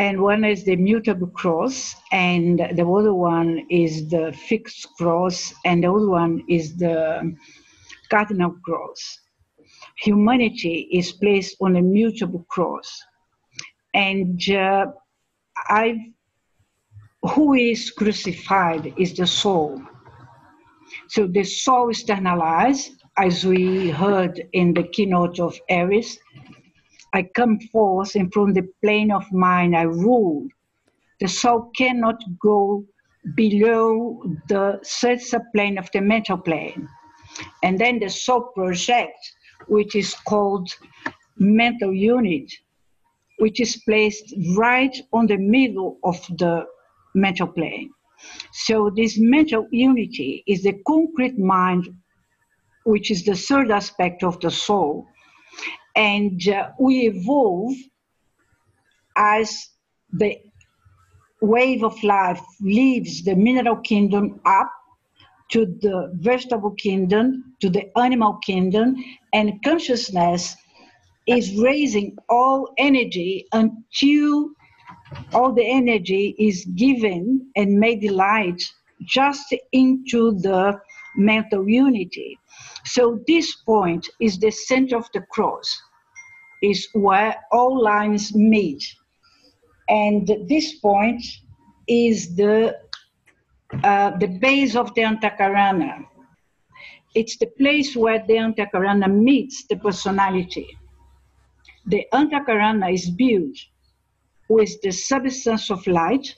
and 0.00 0.18
one 0.18 0.44
is 0.44 0.64
the 0.64 0.76
mutable 0.76 1.26
cross, 1.26 1.94
and 2.10 2.58
the 2.58 2.86
other 2.86 3.12
one 3.12 3.66
is 3.68 4.08
the 4.08 4.32
fixed 4.48 4.88
cross, 4.96 5.52
and 5.66 5.84
the 5.84 5.92
other 5.92 6.08
one 6.08 6.42
is 6.48 6.74
the 6.78 7.36
cardinal 8.10 8.54
cross. 8.64 9.00
Humanity 9.98 10.88
is 10.90 11.12
placed 11.12 11.54
on 11.60 11.76
a 11.76 11.82
mutable 11.82 12.46
cross. 12.48 12.88
And 13.92 14.40
uh, 14.50 14.86
I, 15.68 16.14
who 17.34 17.52
is 17.52 17.90
crucified 17.90 18.94
is 18.96 19.14
the 19.14 19.26
soul. 19.26 19.82
So 21.08 21.26
the 21.26 21.44
soul 21.44 21.90
is 21.90 22.00
externalized, 22.00 22.92
as 23.18 23.44
we 23.44 23.90
heard 23.90 24.42
in 24.54 24.72
the 24.72 24.84
keynote 24.84 25.40
of 25.40 25.60
Aries. 25.68 26.18
I 27.12 27.22
come 27.22 27.58
forth 27.72 28.14
and 28.14 28.32
from 28.32 28.52
the 28.52 28.68
plane 28.82 29.10
of 29.10 29.30
mind 29.32 29.76
I 29.76 29.82
rule. 29.82 30.46
The 31.20 31.28
soul 31.28 31.70
cannot 31.76 32.22
go 32.40 32.84
below 33.34 34.22
the 34.48 34.80
third 34.84 35.20
plane 35.54 35.78
of 35.78 35.90
the 35.92 36.00
mental 36.00 36.38
plane. 36.38 36.88
And 37.62 37.78
then 37.78 37.98
the 37.98 38.08
soul 38.08 38.42
project, 38.54 39.18
which 39.68 39.94
is 39.94 40.14
called 40.14 40.70
mental 41.38 41.92
unit, 41.92 42.50
which 43.38 43.60
is 43.60 43.76
placed 43.84 44.34
right 44.56 44.96
on 45.12 45.26
the 45.26 45.36
middle 45.36 45.98
of 46.04 46.16
the 46.38 46.66
mental 47.14 47.46
plane. 47.48 47.90
So 48.52 48.90
this 48.90 49.18
mental 49.18 49.66
unity 49.70 50.44
is 50.46 50.62
the 50.62 50.74
concrete 50.86 51.38
mind, 51.38 51.88
which 52.84 53.10
is 53.10 53.24
the 53.24 53.34
third 53.34 53.70
aspect 53.70 54.22
of 54.22 54.40
the 54.40 54.50
soul. 54.50 55.06
And 55.96 56.46
uh, 56.48 56.70
we 56.78 57.06
evolve 57.06 57.74
as 59.16 59.68
the 60.12 60.38
wave 61.40 61.82
of 61.82 62.02
life 62.02 62.42
leaves 62.60 63.24
the 63.24 63.34
mineral 63.34 63.76
kingdom 63.76 64.40
up 64.44 64.70
to 65.50 65.66
the 65.66 66.12
vegetable 66.14 66.70
kingdom, 66.72 67.54
to 67.60 67.68
the 67.68 67.90
animal 67.98 68.34
kingdom, 68.44 68.96
and 69.32 69.62
consciousness 69.64 70.56
is 71.26 71.56
raising 71.60 72.16
all 72.28 72.72
energy 72.78 73.46
until 73.52 74.50
all 75.32 75.52
the 75.52 75.66
energy 75.66 76.34
is 76.38 76.64
given 76.76 77.50
and 77.56 77.78
made 77.78 78.08
light 78.10 78.62
just 79.02 79.54
into 79.72 80.32
the 80.40 80.78
mental 81.16 81.68
unity. 81.68 82.38
So 82.84 83.20
this 83.26 83.54
point 83.56 84.08
is 84.20 84.38
the 84.38 84.50
center 84.50 84.96
of 84.96 85.08
the 85.12 85.22
cross, 85.30 85.68
is 86.62 86.88
where 86.92 87.36
all 87.52 87.82
lines 87.82 88.34
meet. 88.34 88.82
And 89.88 90.26
this 90.48 90.78
point 90.78 91.22
is 91.88 92.36
the, 92.36 92.78
uh, 93.82 94.10
the 94.18 94.28
base 94.40 94.76
of 94.76 94.94
the 94.94 95.02
Antakarana. 95.02 96.06
It's 97.14 97.36
the 97.38 97.46
place 97.58 97.96
where 97.96 98.24
the 98.26 98.34
Antakarana 98.34 99.12
meets 99.12 99.66
the 99.66 99.76
personality. 99.76 100.68
The 101.86 102.06
Antakarana 102.12 102.92
is 102.92 103.10
built 103.10 103.56
with 104.48 104.80
the 104.82 104.92
substance 104.92 105.70
of 105.70 105.84
light, 105.86 106.34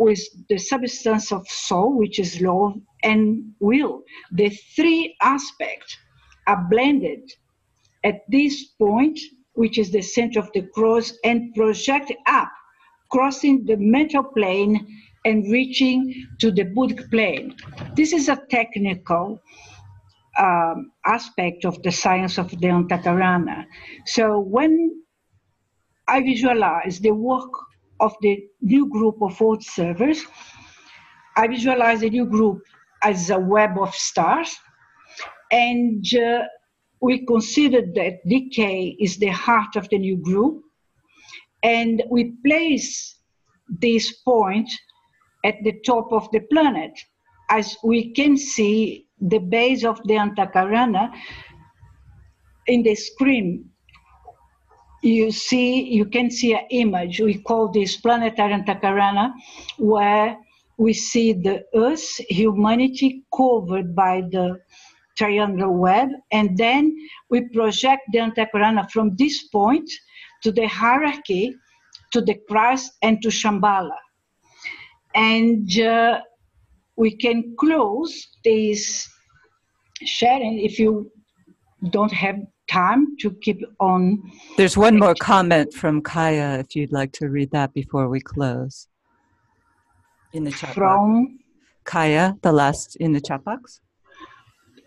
with 0.00 0.18
the 0.48 0.56
substance 0.56 1.30
of 1.30 1.46
soul, 1.46 1.98
which 1.98 2.18
is 2.18 2.40
love 2.40 2.72
and 3.04 3.52
will. 3.60 4.02
The 4.32 4.48
three 4.74 5.14
aspects 5.20 5.94
are 6.46 6.66
blended 6.70 7.20
at 8.02 8.20
this 8.30 8.64
point, 8.80 9.20
which 9.52 9.76
is 9.78 9.90
the 9.90 10.00
center 10.00 10.40
of 10.40 10.50
the 10.54 10.62
cross, 10.74 11.12
and 11.22 11.54
project 11.54 12.12
up, 12.26 12.50
crossing 13.10 13.66
the 13.66 13.76
mental 13.76 14.24
plane 14.24 14.74
and 15.26 15.44
reaching 15.52 16.14
to 16.40 16.50
the 16.50 16.64
Buddhic 16.64 17.10
plane. 17.10 17.54
This 17.94 18.14
is 18.14 18.30
a 18.30 18.40
technical 18.50 19.38
um, 20.38 20.92
aspect 21.04 21.66
of 21.66 21.82
the 21.82 21.92
science 21.92 22.38
of 22.38 22.48
the 22.50 22.68
Antakarana. 22.68 23.66
So 24.06 24.40
when 24.40 25.02
I 26.08 26.22
visualize 26.22 27.00
the 27.00 27.10
work 27.10 27.52
of 28.00 28.14
the 28.20 28.44
new 28.60 28.88
group 28.88 29.22
of 29.22 29.40
world 29.40 29.62
servers. 29.62 30.24
I 31.36 31.46
visualize 31.48 32.00
the 32.00 32.10
new 32.10 32.26
group 32.26 32.62
as 33.02 33.30
a 33.30 33.38
web 33.38 33.78
of 33.78 33.94
stars, 33.94 34.56
and 35.52 36.04
uh, 36.14 36.42
we 37.00 37.24
consider 37.24 37.80
that 37.80 38.26
DK 38.26 38.96
is 39.00 39.16
the 39.18 39.28
heart 39.28 39.76
of 39.76 39.88
the 39.88 39.98
new 39.98 40.16
group, 40.16 40.62
and 41.62 42.02
we 42.10 42.34
place 42.44 43.16
this 43.80 44.12
point 44.20 44.70
at 45.44 45.54
the 45.62 45.80
top 45.86 46.12
of 46.12 46.30
the 46.32 46.40
planet. 46.40 46.92
As 47.48 47.76
we 47.82 48.12
can 48.12 48.36
see, 48.36 49.06
the 49.20 49.38
base 49.38 49.84
of 49.84 50.00
the 50.04 50.14
Antakarana 50.14 51.12
in 52.66 52.82
the 52.82 52.94
screen 52.94 53.70
you 55.02 55.30
see, 55.30 55.82
you 55.82 56.04
can 56.04 56.30
see 56.30 56.54
an 56.54 56.66
image. 56.70 57.20
We 57.20 57.38
call 57.38 57.68
this 57.68 57.96
planetary 57.96 58.52
Antakarana, 58.52 59.32
where 59.78 60.36
we 60.76 60.92
see 60.92 61.32
the 61.32 61.64
Earth, 61.74 62.16
humanity 62.28 63.24
covered 63.34 63.94
by 63.94 64.22
the 64.30 64.60
triangle 65.16 65.74
web, 65.74 66.08
and 66.32 66.56
then 66.56 66.96
we 67.28 67.48
project 67.48 68.02
the 68.12 68.18
Antakarana 68.18 68.90
from 68.90 69.16
this 69.16 69.48
point 69.48 69.90
to 70.42 70.50
the 70.52 70.66
hierarchy, 70.66 71.54
to 72.12 72.20
the 72.20 72.34
Christ, 72.48 72.92
and 73.02 73.20
to 73.22 73.28
Shambhala. 73.28 73.96
And 75.14 75.78
uh, 75.80 76.20
we 76.96 77.16
can 77.16 77.54
close 77.58 78.28
this 78.44 79.08
sharing 80.02 80.60
if 80.60 80.78
you 80.78 81.10
don't 81.90 82.12
have 82.12 82.36
time 82.70 83.16
to 83.18 83.30
keep 83.42 83.60
on. 83.80 84.22
There's 84.56 84.76
one 84.76 84.98
more 84.98 85.14
comment 85.14 85.74
from 85.74 86.00
Kaya 86.00 86.58
if 86.60 86.76
you'd 86.76 86.92
like 86.92 87.12
to 87.12 87.28
read 87.28 87.50
that 87.50 87.74
before 87.74 88.08
we 88.08 88.20
close. 88.20 88.86
In 90.32 90.44
the 90.44 90.52
chat 90.52 90.74
from 90.74 91.24
box. 91.24 91.34
Kaya, 91.84 92.36
the 92.42 92.52
last 92.52 92.96
in 92.96 93.12
the 93.12 93.20
chat 93.20 93.42
box. 93.44 93.80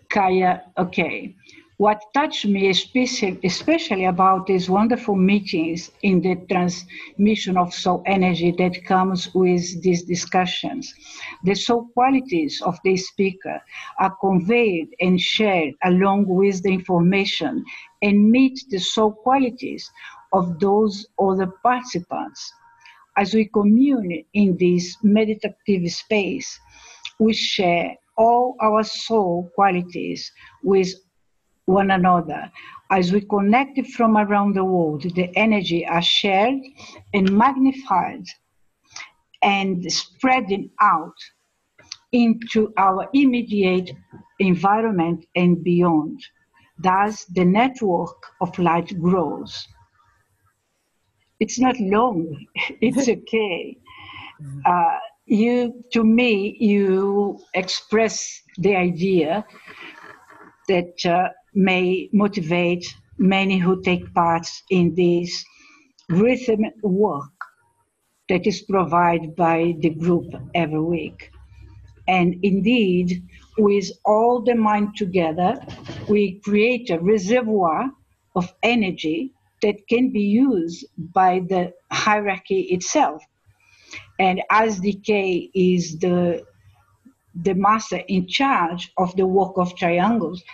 Kaya, 0.08 0.62
okay. 0.78 1.36
What 1.76 2.00
touched 2.14 2.46
me 2.46 2.68
especially, 2.68 3.40
especially 3.42 4.04
about 4.04 4.46
these 4.46 4.70
wonderful 4.70 5.16
meetings 5.16 5.90
in 6.02 6.20
the 6.20 6.36
transmission 6.48 7.56
of 7.56 7.74
soul 7.74 8.04
energy 8.06 8.52
that 8.58 8.84
comes 8.84 9.34
with 9.34 9.82
these 9.82 10.04
discussions. 10.04 10.94
The 11.42 11.56
soul 11.56 11.88
qualities 11.92 12.62
of 12.62 12.78
the 12.84 12.96
speaker 12.96 13.60
are 13.98 14.14
conveyed 14.20 14.94
and 15.00 15.20
shared 15.20 15.74
along 15.82 16.28
with 16.28 16.62
the 16.62 16.72
information 16.72 17.64
and 18.02 18.30
meet 18.30 18.60
the 18.70 18.78
soul 18.78 19.10
qualities 19.10 19.90
of 20.32 20.60
those 20.60 21.04
other 21.18 21.48
participants. 21.64 22.52
As 23.16 23.34
we 23.34 23.46
commune 23.46 24.24
in 24.32 24.56
this 24.58 24.96
meditative 25.02 25.90
space, 25.90 26.60
we 27.18 27.32
share 27.32 27.96
all 28.16 28.54
our 28.60 28.84
soul 28.84 29.50
qualities 29.56 30.30
with 30.62 30.94
one 31.66 31.90
another. 31.90 32.50
As 32.90 33.12
we 33.12 33.22
connect 33.22 33.86
from 33.88 34.16
around 34.16 34.54
the 34.54 34.64
world, 34.64 35.02
the 35.14 35.30
energy 35.36 35.86
are 35.86 36.02
shared 36.02 36.60
and 37.12 37.32
magnified 37.32 38.24
and 39.42 39.90
spreading 39.92 40.70
out 40.80 41.16
into 42.12 42.72
our 42.76 43.08
immediate 43.12 43.90
environment 44.38 45.26
and 45.34 45.62
beyond. 45.64 46.24
Thus, 46.78 47.24
the 47.26 47.44
network 47.44 48.16
of 48.40 48.58
light 48.58 49.00
grows. 49.00 49.66
It's 51.40 51.58
not 51.58 51.78
long, 51.80 52.46
it's 52.80 53.08
okay. 53.16 53.76
Uh, 54.64 54.98
you, 55.26 55.84
to 55.92 56.04
me, 56.04 56.56
you 56.60 57.40
express 57.54 58.42
the 58.58 58.76
idea 58.76 59.44
that 60.68 61.06
uh, 61.06 61.28
may 61.54 62.08
motivate 62.12 62.86
many 63.18 63.58
who 63.58 63.82
take 63.82 64.12
part 64.14 64.46
in 64.70 64.94
this 64.94 65.44
rhythm 66.08 66.64
work 66.82 67.30
that 68.28 68.46
is 68.46 68.62
provided 68.62 69.36
by 69.36 69.74
the 69.80 69.90
group 69.90 70.26
every 70.54 70.80
week. 70.80 71.30
And 72.08 72.36
indeed, 72.42 73.22
with 73.56 73.90
all 74.04 74.42
the 74.42 74.54
mind 74.54 74.96
together, 74.96 75.56
we 76.08 76.40
create 76.40 76.90
a 76.90 76.98
reservoir 76.98 77.90
of 78.34 78.52
energy 78.62 79.32
that 79.62 79.86
can 79.88 80.10
be 80.10 80.20
used 80.20 80.84
by 80.98 81.40
the 81.48 81.72
hierarchy 81.90 82.62
itself. 82.70 83.22
And 84.18 84.42
as 84.50 84.80
DK 84.80 85.50
is 85.54 85.98
the 85.98 86.44
the 87.42 87.54
master 87.54 88.00
in 88.06 88.28
charge 88.28 88.92
of 88.96 89.16
the 89.16 89.26
work 89.26 89.54
of 89.56 89.74
triangles, 89.76 90.44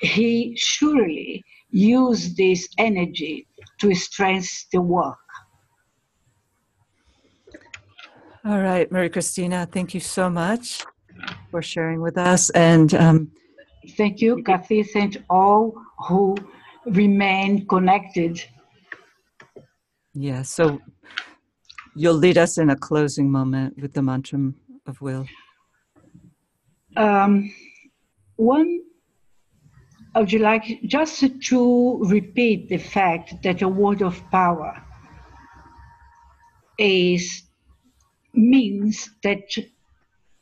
he 0.00 0.54
surely 0.56 1.44
used 1.70 2.36
this 2.36 2.68
energy 2.78 3.46
to 3.80 3.94
strengthen 3.94 4.48
the 4.72 4.80
work. 4.80 5.18
All 8.44 8.60
right, 8.60 8.90
Maria 8.90 9.10
Cristina, 9.10 9.68
thank 9.70 9.94
you 9.94 10.00
so 10.00 10.30
much 10.30 10.84
for 11.50 11.60
sharing 11.60 12.00
with 12.00 12.16
us. 12.16 12.50
And 12.50 12.94
um, 12.94 13.30
Thank 13.96 14.20
you, 14.20 14.42
Kathy. 14.42 14.82
Thank 14.82 15.16
all 15.28 15.74
who 16.08 16.36
remain 16.86 17.66
connected. 17.66 18.42
Yeah, 20.14 20.42
so 20.42 20.80
you'll 21.94 22.14
lead 22.14 22.38
us 22.38 22.58
in 22.58 22.70
a 22.70 22.76
closing 22.76 23.30
moment 23.30 23.80
with 23.80 23.92
the 23.92 24.02
mantra 24.02 24.52
of 24.86 25.00
will. 25.00 25.26
Um, 26.96 27.52
one, 28.36 28.80
would 30.18 30.32
you 30.32 30.38
like 30.38 30.80
just 30.84 31.24
to 31.42 31.98
repeat 32.04 32.68
the 32.68 32.78
fact 32.78 33.42
that 33.42 33.62
a 33.62 33.68
word 33.68 34.02
of 34.02 34.22
power 34.30 34.82
is 36.78 37.42
means 38.34 39.10
that 39.22 39.42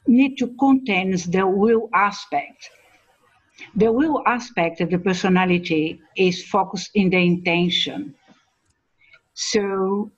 need 0.06 0.36
to 0.36 0.54
contains 0.58 1.26
the 1.26 1.46
will 1.46 1.88
aspect. 1.94 2.70
The 3.74 3.90
will 3.90 4.22
aspect 4.26 4.80
of 4.80 4.90
the 4.90 4.98
personality 4.98 6.00
is 6.16 6.44
focused 6.44 6.90
in 6.94 7.10
the 7.10 7.18
intention. 7.18 8.14
So, 9.34 10.12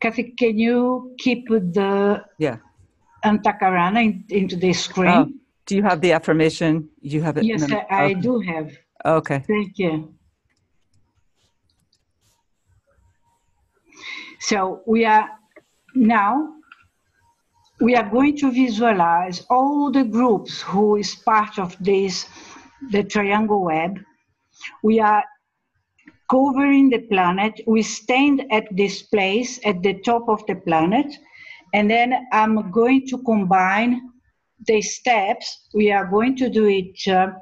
Kathy, 0.00 0.34
can 0.38 0.58
you 0.58 1.14
keep 1.18 1.48
the 1.48 2.24
Yeah. 2.38 2.58
Antakarana 3.24 4.04
in, 4.04 4.24
into 4.28 4.56
the 4.56 4.72
screen? 4.72 5.40
Oh, 5.40 5.43
do 5.66 5.76
you 5.76 5.82
have 5.82 6.00
the 6.00 6.12
affirmation? 6.12 6.88
You 7.00 7.22
have 7.22 7.36
it. 7.38 7.44
yes, 7.44 7.62
I, 7.62 7.66
the- 7.66 7.94
I 7.94 8.04
okay. 8.04 8.14
do 8.14 8.40
have. 8.40 8.70
Okay. 9.04 9.44
Thank 9.46 9.78
you. 9.78 10.14
So 14.40 14.82
we 14.86 15.04
are 15.06 15.28
now 15.94 16.54
we 17.80 17.96
are 17.96 18.08
going 18.08 18.36
to 18.38 18.52
visualize 18.52 19.44
all 19.50 19.90
the 19.90 20.04
groups 20.04 20.62
who 20.62 20.96
is 20.96 21.14
part 21.14 21.58
of 21.58 21.76
this 21.80 22.26
the 22.90 23.02
triangle 23.02 23.64
web. 23.64 23.98
We 24.82 25.00
are 25.00 25.24
covering 26.30 26.90
the 26.90 27.00
planet. 27.00 27.60
We 27.66 27.82
stand 27.82 28.44
at 28.50 28.64
this 28.70 29.02
place 29.02 29.58
at 29.64 29.82
the 29.82 29.94
top 30.00 30.28
of 30.28 30.44
the 30.46 30.56
planet, 30.56 31.06
and 31.72 31.90
then 31.90 32.26
I'm 32.32 32.70
going 32.70 33.06
to 33.08 33.18
combine 33.18 34.10
the 34.66 34.82
steps. 34.82 35.68
We 35.74 35.92
are 35.92 36.06
going 36.06 36.36
to 36.36 36.48
do 36.48 36.66
it 36.66 36.96
uh, 37.08 37.32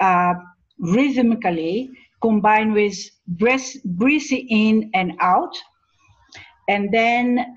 uh, 0.00 0.34
rhythmically, 0.78 1.90
combined 2.20 2.74
with 2.74 2.96
breath, 3.26 3.70
breathing 3.84 4.46
in 4.48 4.90
and 4.94 5.12
out, 5.20 5.54
and 6.68 6.92
then 6.92 7.56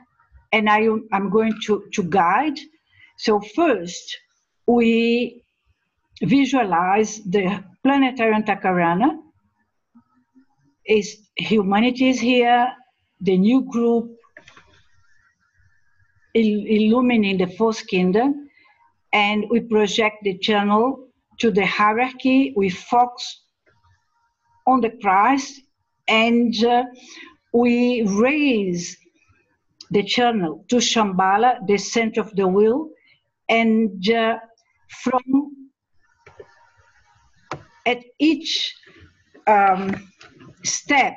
and 0.55 0.69
I, 0.69 0.87
I'm 1.11 1.29
going 1.29 1.53
to, 1.65 1.83
to 1.93 2.03
guide. 2.03 2.57
So 3.17 3.41
first, 3.55 4.17
we 4.67 5.43
visualize 6.23 7.21
the 7.23 7.63
planetary 7.83 8.33
Antakarana. 8.33 9.17
Is 10.87 11.17
humanity 11.35 12.09
is 12.09 12.19
here, 12.19 12.71
the 13.19 13.37
new 13.37 13.63
group 13.63 14.11
il- 16.35 16.67
illumining 16.67 17.37
the 17.39 17.47
fourth 17.47 17.85
kingdom, 17.87 18.44
and 19.15 19.45
we 19.49 19.61
project 19.61 20.17
the 20.23 20.37
channel 20.39 21.07
to 21.39 21.49
the 21.49 21.65
hierarchy. 21.65 22.53
We 22.57 22.69
focus 22.69 23.43
on 24.67 24.81
the 24.81 24.91
Christ, 25.01 25.61
and 26.09 26.53
uh, 26.65 26.83
we 27.53 28.03
raise 28.03 28.97
the 29.89 30.03
channel 30.03 30.65
to 30.67 30.77
Shambhala, 30.77 31.65
the 31.65 31.77
center 31.77 32.19
of 32.19 32.35
the 32.35 32.45
will, 32.45 32.89
and 33.47 34.09
uh, 34.09 34.37
from 34.89 35.23
at 37.85 37.99
each 38.19 38.75
um, 39.47 40.11
step, 40.63 41.15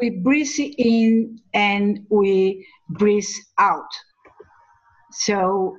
we 0.00 0.10
breathe 0.10 0.58
in 0.58 1.38
and 1.54 2.06
we 2.08 2.66
breathe 2.88 3.34
out. 3.58 3.92
So 5.12 5.76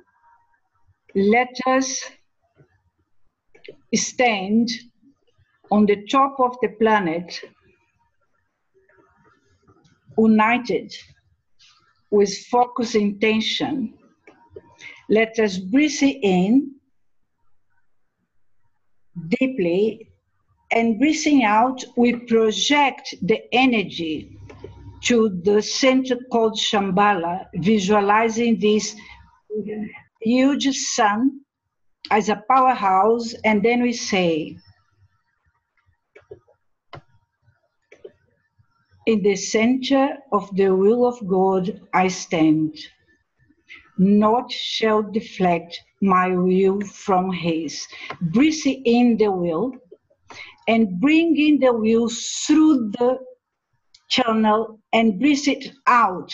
let 1.14 1.54
us 1.66 2.02
stand 3.94 4.70
on 5.70 5.86
the 5.86 6.06
top 6.10 6.38
of 6.40 6.56
the 6.62 6.68
planet, 6.80 7.40
united 10.18 10.94
with 12.10 12.36
focus 12.46 12.94
intention. 12.94 13.94
Let 15.08 15.38
us 15.38 15.58
breathe 15.58 16.02
in 16.02 16.74
deeply 19.28 20.08
and 20.72 20.98
breathing 20.98 21.44
out, 21.44 21.84
we 21.96 22.14
project 22.14 23.14
the 23.22 23.40
energy 23.52 24.38
to 25.02 25.40
the 25.44 25.60
center 25.60 26.16
called 26.30 26.58
Shambhala, 26.58 27.46
visualizing 27.56 28.58
this 28.58 28.96
huge 30.22 30.68
sun 30.76 31.40
as 32.10 32.28
a 32.28 32.42
powerhouse, 32.48 33.34
and 33.44 33.62
then 33.62 33.82
we 33.82 33.92
say, 33.92 34.56
In 39.06 39.22
the 39.22 39.34
center 39.34 40.18
of 40.32 40.54
the 40.54 40.70
will 40.74 41.06
of 41.06 41.26
God 41.26 41.80
I 41.92 42.08
stand. 42.08 42.76
Naught 43.98 44.50
shall 44.50 45.02
deflect 45.02 45.80
my 46.00 46.28
will 46.36 46.80
from 46.80 47.32
His. 47.32 47.86
Breathe 48.20 48.64
in 48.84 49.16
the 49.16 49.30
will 49.30 49.72
and 50.68 51.00
bring 51.00 51.36
in 51.36 51.58
the 51.58 51.72
will 51.72 52.08
through 52.08 52.90
the 52.92 53.18
channel 54.08 54.78
and 54.92 55.18
breathe 55.18 55.48
it 55.48 55.72
out 55.86 56.32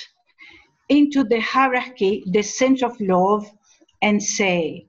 into 0.89 1.24
the 1.24 1.41
hierarchy, 1.41 2.24
the 2.32 2.43
center 2.43 2.86
of 2.86 3.01
love, 3.01 3.51
and 4.03 4.22
say, 4.22 4.86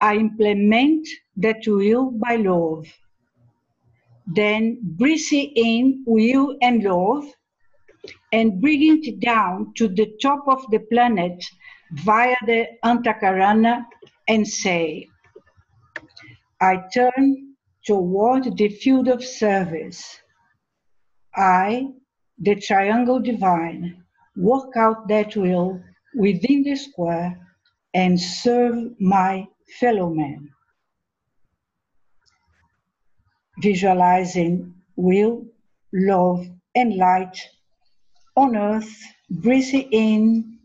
I 0.00 0.16
implement 0.16 1.06
that 1.36 1.66
will 1.66 2.10
by 2.10 2.36
love. 2.36 2.86
Then 4.26 4.78
breathing 4.82 5.52
in 5.54 6.04
will 6.06 6.56
and 6.60 6.82
love 6.82 7.24
and 8.32 8.60
bringing 8.60 9.02
it 9.04 9.20
down 9.20 9.72
to 9.76 9.88
the 9.88 10.12
top 10.20 10.44
of 10.48 10.64
the 10.70 10.80
planet 10.90 11.44
via 11.92 12.36
the 12.46 12.66
Antakarana 12.84 13.84
and 14.28 14.46
say, 14.46 15.06
I 16.60 16.82
turn 16.92 17.54
toward 17.86 18.56
the 18.56 18.68
field 18.68 19.08
of 19.08 19.24
service. 19.24 20.20
I, 21.34 21.88
the 22.38 22.56
triangle 22.56 23.20
divine, 23.20 24.02
work 24.36 24.76
out 24.76 25.06
that 25.08 25.36
will 25.36 25.80
within 26.16 26.62
the 26.62 26.74
square 26.74 27.38
and 27.94 28.18
serve 28.18 28.98
my 28.98 29.46
fellow 29.78 30.10
man. 30.10 30.48
Visualizing 33.62 34.74
will, 34.96 35.44
love, 35.92 36.46
and 36.74 36.96
light 36.96 37.38
on 38.36 38.56
earth, 38.56 39.02
breathing 39.30 39.88
in. 39.92 40.58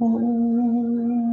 Oh. 0.00 1.23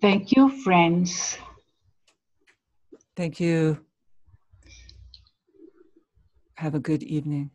Thank 0.00 0.32
you, 0.32 0.48
friends. 0.62 1.38
Thank 3.16 3.40
you. 3.40 3.84
Have 6.54 6.74
a 6.74 6.80
good 6.80 7.02
evening. 7.02 7.50